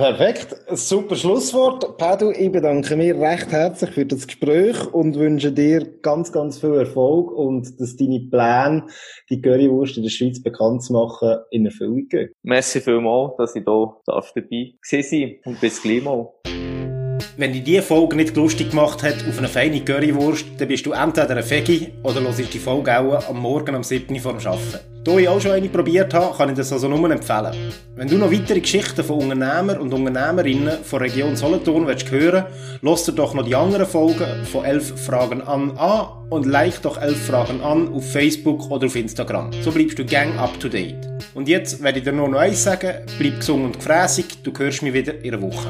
[0.00, 1.98] Perfekt, super Schlusswort.
[1.98, 6.72] Pedro, ich bedanke mich recht herzlich für das Gespräch und wünsche dir ganz, ganz viel
[6.72, 8.86] Erfolg und dass deine Pläne,
[9.28, 12.30] die Currywurst in der Schweiz bekannt zu machen, in Erfüllung gehen.
[12.42, 16.30] Merci vielmals, dass ich hier dabei sein und bis gleich mal.
[17.40, 20.92] Wenn dich diese Folge nicht lustig gemacht hat auf eine feine Currywurst, dann bist du
[20.92, 24.20] entweder ein Veggie oder hörst die Folge auch am Morgen am 7.
[24.20, 24.80] vor dem Arbeiten.
[25.04, 27.56] Da ich auch schon eine probiert habe, kann ich das also nur empfehlen.
[27.96, 32.44] Wenn du noch weitere Geschichten von Unternehmern und Unternehmerinnen von Region Solothurn willst hören,
[32.82, 37.00] lass dir doch noch die anderen Folgen von 11 Fragen an an und like doch
[37.00, 39.50] 11 Fragen an auf Facebook oder auf Instagram.
[39.62, 41.08] So bleibst du gang up to date.
[41.32, 44.82] Und jetzt werde ich dir nur noch eins sagen, bleib gesund und gefräßig, du hörst
[44.82, 45.68] mich wieder in einer Woche.